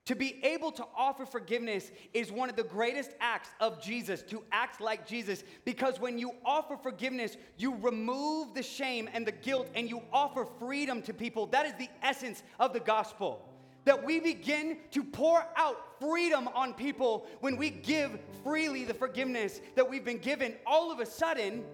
[0.07, 4.43] To be able to offer forgiveness is one of the greatest acts of Jesus, to
[4.53, 9.67] act like Jesus, because when you offer forgiveness, you remove the shame and the guilt
[9.75, 11.47] and you offer freedom to people.
[11.47, 13.49] That is the essence of the gospel.
[13.85, 19.61] That we begin to pour out freedom on people when we give freely the forgiveness
[19.75, 20.55] that we've been given.
[20.67, 21.65] All of a sudden,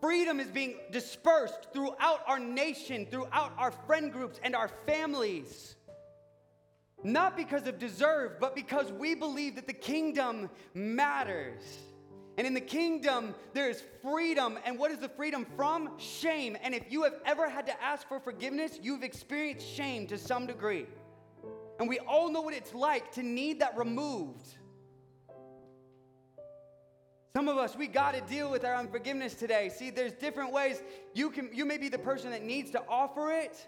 [0.00, 5.76] freedom is being dispersed throughout our nation, throughout our friend groups and our families.
[7.02, 11.62] Not because of deserve, but because we believe that the kingdom matters.
[12.36, 14.58] And in the kingdom, there is freedom.
[14.64, 15.90] And what is the freedom from?
[15.98, 16.56] Shame.
[16.62, 20.46] And if you have ever had to ask for forgiveness, you've experienced shame to some
[20.46, 20.86] degree.
[21.80, 24.46] And we all know what it's like to need that removed.
[27.34, 29.70] Some of us, we got to deal with our unforgiveness today.
[29.74, 30.82] See, there's different ways.
[31.14, 33.66] You can you may be the person that needs to offer it,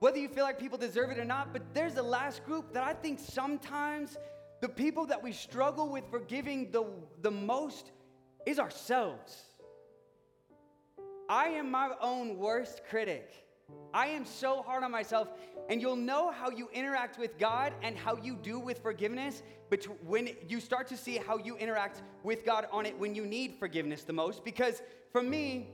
[0.00, 2.82] whether you feel like people deserve it or not, but there's a last group that
[2.82, 4.16] I think sometimes
[4.60, 6.84] the people that we struggle with forgiving the,
[7.22, 7.92] the most
[8.44, 9.44] is ourselves.
[11.28, 13.49] I am my own worst critic.
[13.92, 15.28] I am so hard on myself,
[15.68, 19.84] and you'll know how you interact with God and how you do with forgiveness but
[20.04, 23.54] when you start to see how you interact with God on it when you need
[23.54, 24.44] forgiveness the most.
[24.44, 24.82] Because
[25.12, 25.68] for me,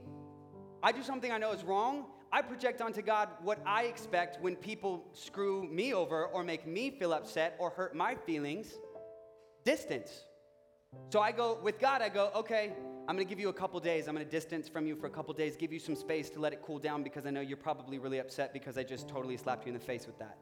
[0.83, 4.55] I do something I know is wrong, I project onto God what I expect when
[4.55, 8.75] people screw me over or make me feel upset or hurt my feelings
[9.63, 10.23] distance.
[11.09, 12.73] So I go, with God, I go, okay,
[13.07, 14.09] I'm gonna give you a couple days.
[14.09, 16.51] I'm gonna distance from you for a couple days, give you some space to let
[16.51, 19.65] it cool down because I know you're probably really upset because I just totally slapped
[19.65, 20.37] you in the face with that.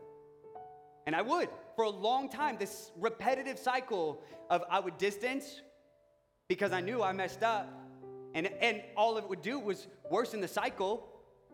[1.05, 5.61] And I would for a long time, this repetitive cycle of I would distance
[6.47, 7.71] because I knew I messed up.
[8.33, 11.07] And, and all it would do was worsen the cycle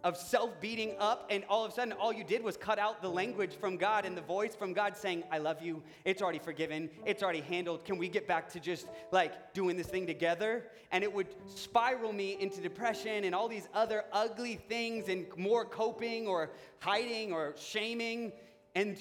[0.03, 3.01] of self beating up, and all of a sudden, all you did was cut out
[3.01, 5.83] the language from God and the voice from God saying, I love you.
[6.05, 6.89] It's already forgiven.
[7.05, 7.85] It's already handled.
[7.85, 10.65] Can we get back to just like doing this thing together?
[10.91, 15.65] And it would spiral me into depression and all these other ugly things and more
[15.65, 18.33] coping or hiding or shaming.
[18.75, 18.97] And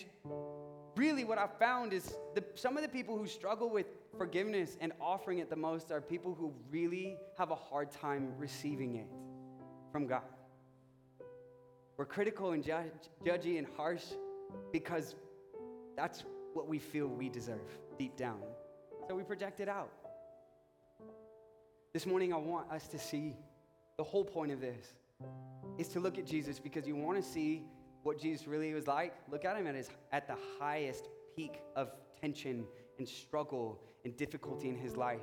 [0.97, 3.87] really, what I've found is the, some of the people who struggle with
[4.19, 8.97] forgiveness and offering it the most are people who really have a hard time receiving
[8.97, 9.07] it
[9.93, 10.23] from God.
[12.01, 14.05] We're critical and judge, judgy and harsh
[14.73, 15.17] because
[15.99, 16.25] that's
[16.55, 18.39] what we feel we deserve deep down.
[19.07, 19.91] So we project it out.
[21.93, 23.37] This morning, I want us to see
[23.99, 24.95] the whole point of this
[25.77, 27.65] is to look at Jesus because you want to see
[28.03, 29.13] what Jesus really was like.
[29.31, 32.65] Look at him at, his, at the highest peak of tension
[32.97, 35.21] and struggle and difficulty in his life.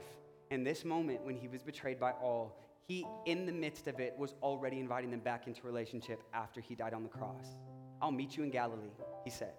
[0.52, 2.56] And this moment when he was betrayed by all,
[2.88, 6.74] he, in the midst of it, was already inviting them back into relationship after he
[6.74, 7.58] died on the cross.
[8.02, 8.92] I'll meet you in Galilee,
[9.26, 9.54] he said.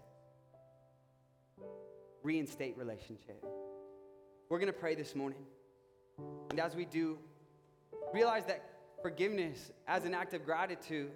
[2.22, 3.44] Reinstate relationship.
[4.48, 5.40] We're going to pray this morning.
[6.50, 7.18] And as we do,
[8.14, 8.64] realize that
[9.02, 11.10] forgiveness as an act of gratitude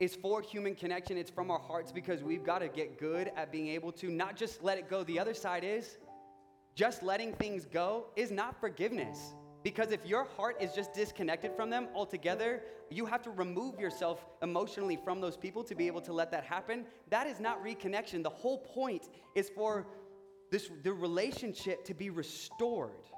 [0.00, 1.18] is for human connection.
[1.18, 4.34] It's from our hearts because we've got to get good at being able to not
[4.34, 5.04] just let it go.
[5.04, 5.98] The other side is
[6.74, 9.34] just letting things go is not forgiveness.
[9.62, 14.24] Because if your heart is just disconnected from them altogether, you have to remove yourself
[14.42, 16.86] emotionally from those people to be able to let that happen.
[17.10, 18.22] That is not reconnection.
[18.22, 19.86] The whole point is for
[20.50, 23.10] this the relationship to be restored.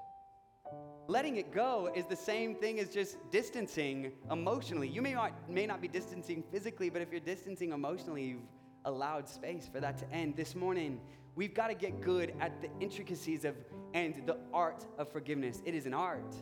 [1.09, 4.89] Letting it go is the same thing as just distancing emotionally.
[4.89, 8.49] You may not, may not be distancing physically, but if you're distancing emotionally, you've
[8.85, 10.37] allowed space for that to end.
[10.37, 11.01] This morning,
[11.35, 13.57] we've got to get good at the intricacies of
[13.95, 15.63] and the art of forgiveness.
[15.65, 16.35] It is an art.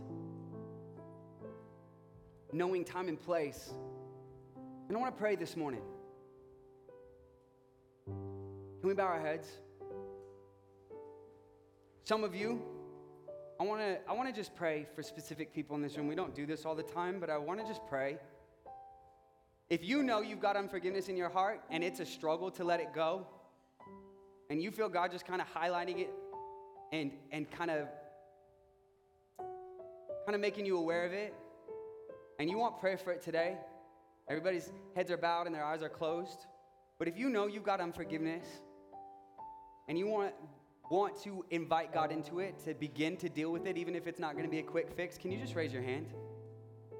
[2.52, 3.72] Knowing time and place.
[4.88, 5.82] And I want to pray this morning.
[8.06, 9.48] Can we bow our heads?
[12.04, 12.60] Some of you,
[13.60, 16.08] I want to I want to just pray for specific people in this room.
[16.08, 18.18] We don't do this all the time, but I want to just pray.
[19.68, 22.80] If you know you've got unforgiveness in your heart and it's a struggle to let
[22.80, 23.26] it go,
[24.50, 26.10] and you feel God just kind of highlighting it
[26.92, 27.86] and and kind of
[29.38, 31.32] kind of making you aware of it,
[32.38, 33.56] and you want prayer for it today,
[34.28, 36.46] everybody's heads are bowed and their eyes are closed.
[36.98, 38.46] But if you know you've got unforgiveness
[39.88, 40.34] and you want
[40.90, 44.18] want to invite God into it, to begin to deal with it, even if it's
[44.18, 46.08] not going to be a quick fix, can you just raise your hand?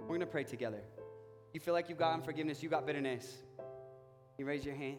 [0.01, 0.81] We're going to pray together.
[1.53, 3.39] You feel like you've got unforgiveness, you've got bitterness.
[4.39, 4.99] You raise your hand.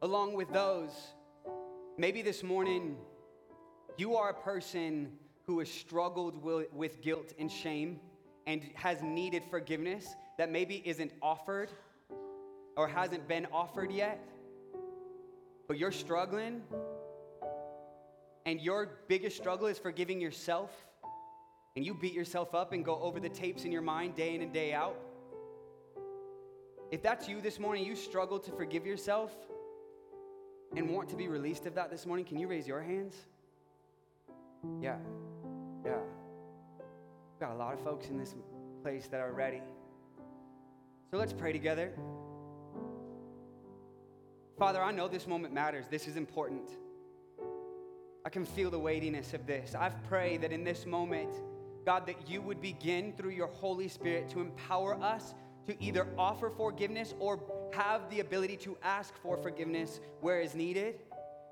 [0.00, 0.92] Along with those,
[1.96, 2.96] maybe this morning
[3.96, 5.10] you are a person
[5.44, 7.98] who has struggled with, guilt and shame
[8.46, 11.70] and has needed forgiveness that maybe isn't offered
[12.76, 14.24] or hasn't been offered yet,
[15.66, 16.62] but you're struggling,
[18.46, 20.70] and your biggest struggle is forgiving yourself,
[21.74, 24.42] and you beat yourself up and go over the tapes in your mind day in
[24.42, 24.96] and day out.
[26.92, 29.32] If that's you this morning, you struggle to forgive yourself
[30.76, 33.14] and want to be released of that this morning, can you raise your hands?
[34.80, 34.96] Yeah,
[35.84, 35.98] yeah.
[36.78, 38.34] We've got a lot of folks in this
[38.82, 39.62] place that are ready.
[41.10, 41.92] So let's pray together.
[44.58, 45.86] Father, I know this moment matters.
[45.88, 46.70] This is important.
[48.24, 49.74] I can feel the weightiness of this.
[49.74, 51.30] I pray that in this moment,
[51.86, 55.34] God, that you would begin through your Holy Spirit to empower us
[55.68, 57.38] to either offer forgiveness or
[57.74, 60.98] have the ability to ask for forgiveness where is needed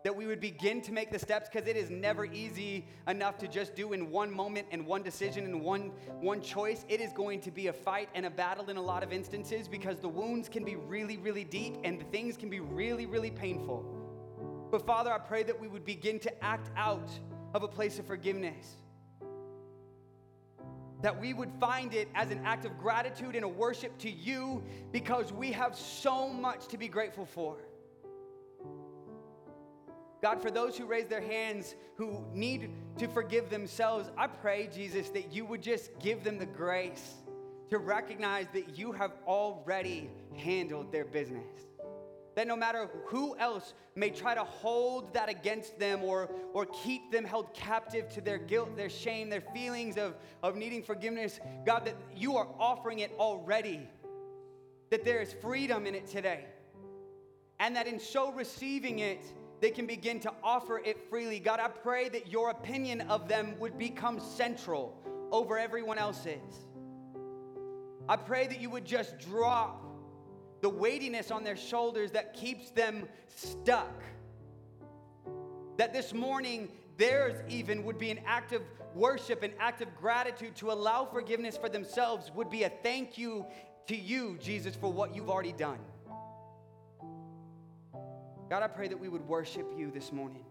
[0.06, 3.48] that we would begin to make the steps because it is never easy enough to
[3.48, 5.90] just do in one moment and one decision and one
[6.20, 6.84] one choice.
[6.88, 9.66] It is going to be a fight and a battle in a lot of instances
[9.66, 13.32] because the wounds can be really really deep and the things can be really really
[13.32, 13.84] painful.
[14.70, 17.10] But father i pray that we would begin to act out
[17.52, 18.76] of a place of forgiveness
[21.02, 24.62] that we would find it as an act of gratitude and a worship to you
[24.92, 27.58] because we have so much to be grateful for
[30.22, 35.10] God, for those who raise their hands who need to forgive themselves, I pray, Jesus,
[35.10, 37.14] that you would just give them the grace
[37.70, 41.65] to recognize that you have already handled their business.
[42.36, 47.10] That no matter who else may try to hold that against them or, or keep
[47.10, 51.86] them held captive to their guilt, their shame, their feelings of, of needing forgiveness, God,
[51.86, 53.88] that you are offering it already.
[54.90, 56.44] That there is freedom in it today.
[57.58, 59.24] And that in so receiving it,
[59.62, 61.40] they can begin to offer it freely.
[61.40, 64.94] God, I pray that your opinion of them would become central
[65.32, 66.66] over everyone else's.
[68.10, 69.82] I pray that you would just drop
[70.60, 74.02] the weightiness on their shoulders that keeps them stuck.
[75.76, 78.62] That this morning, theirs even would be an act of
[78.94, 83.44] worship, an act of gratitude to allow forgiveness for themselves, would be a thank you
[83.86, 85.78] to you, Jesus, for what you've already done.
[88.48, 90.44] God, I pray that we would worship you this morning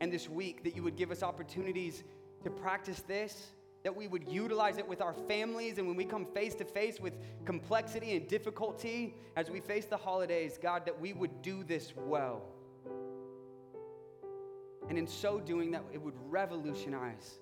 [0.00, 2.02] and this week, that you would give us opportunities
[2.44, 6.26] to practice this, that we would utilize it with our families, and when we come
[6.26, 11.12] face to face with complexity and difficulty as we face the holidays, God, that we
[11.12, 12.42] would do this well.
[14.88, 17.38] And in so doing, that it would revolutionize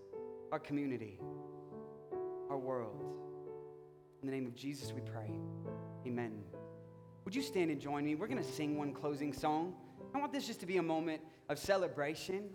[0.53, 1.19] our community,
[2.51, 3.03] our world.
[4.23, 5.31] In the name of Jesus, we pray.
[6.07, 6.43] Amen.
[7.25, 8.15] Would you stand and join me?
[8.15, 9.75] We're going to sing one closing song.
[10.15, 12.51] I want this just to be a moment of celebration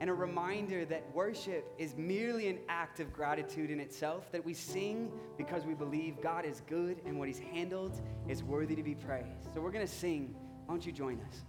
[0.00, 4.52] and a reminder that worship is merely an act of gratitude in itself, that we
[4.52, 8.94] sing because we believe God is good and what He's handled is worthy to be
[8.94, 9.48] praised.
[9.54, 10.34] So we're going to sing.
[10.66, 11.44] Why don't you join us?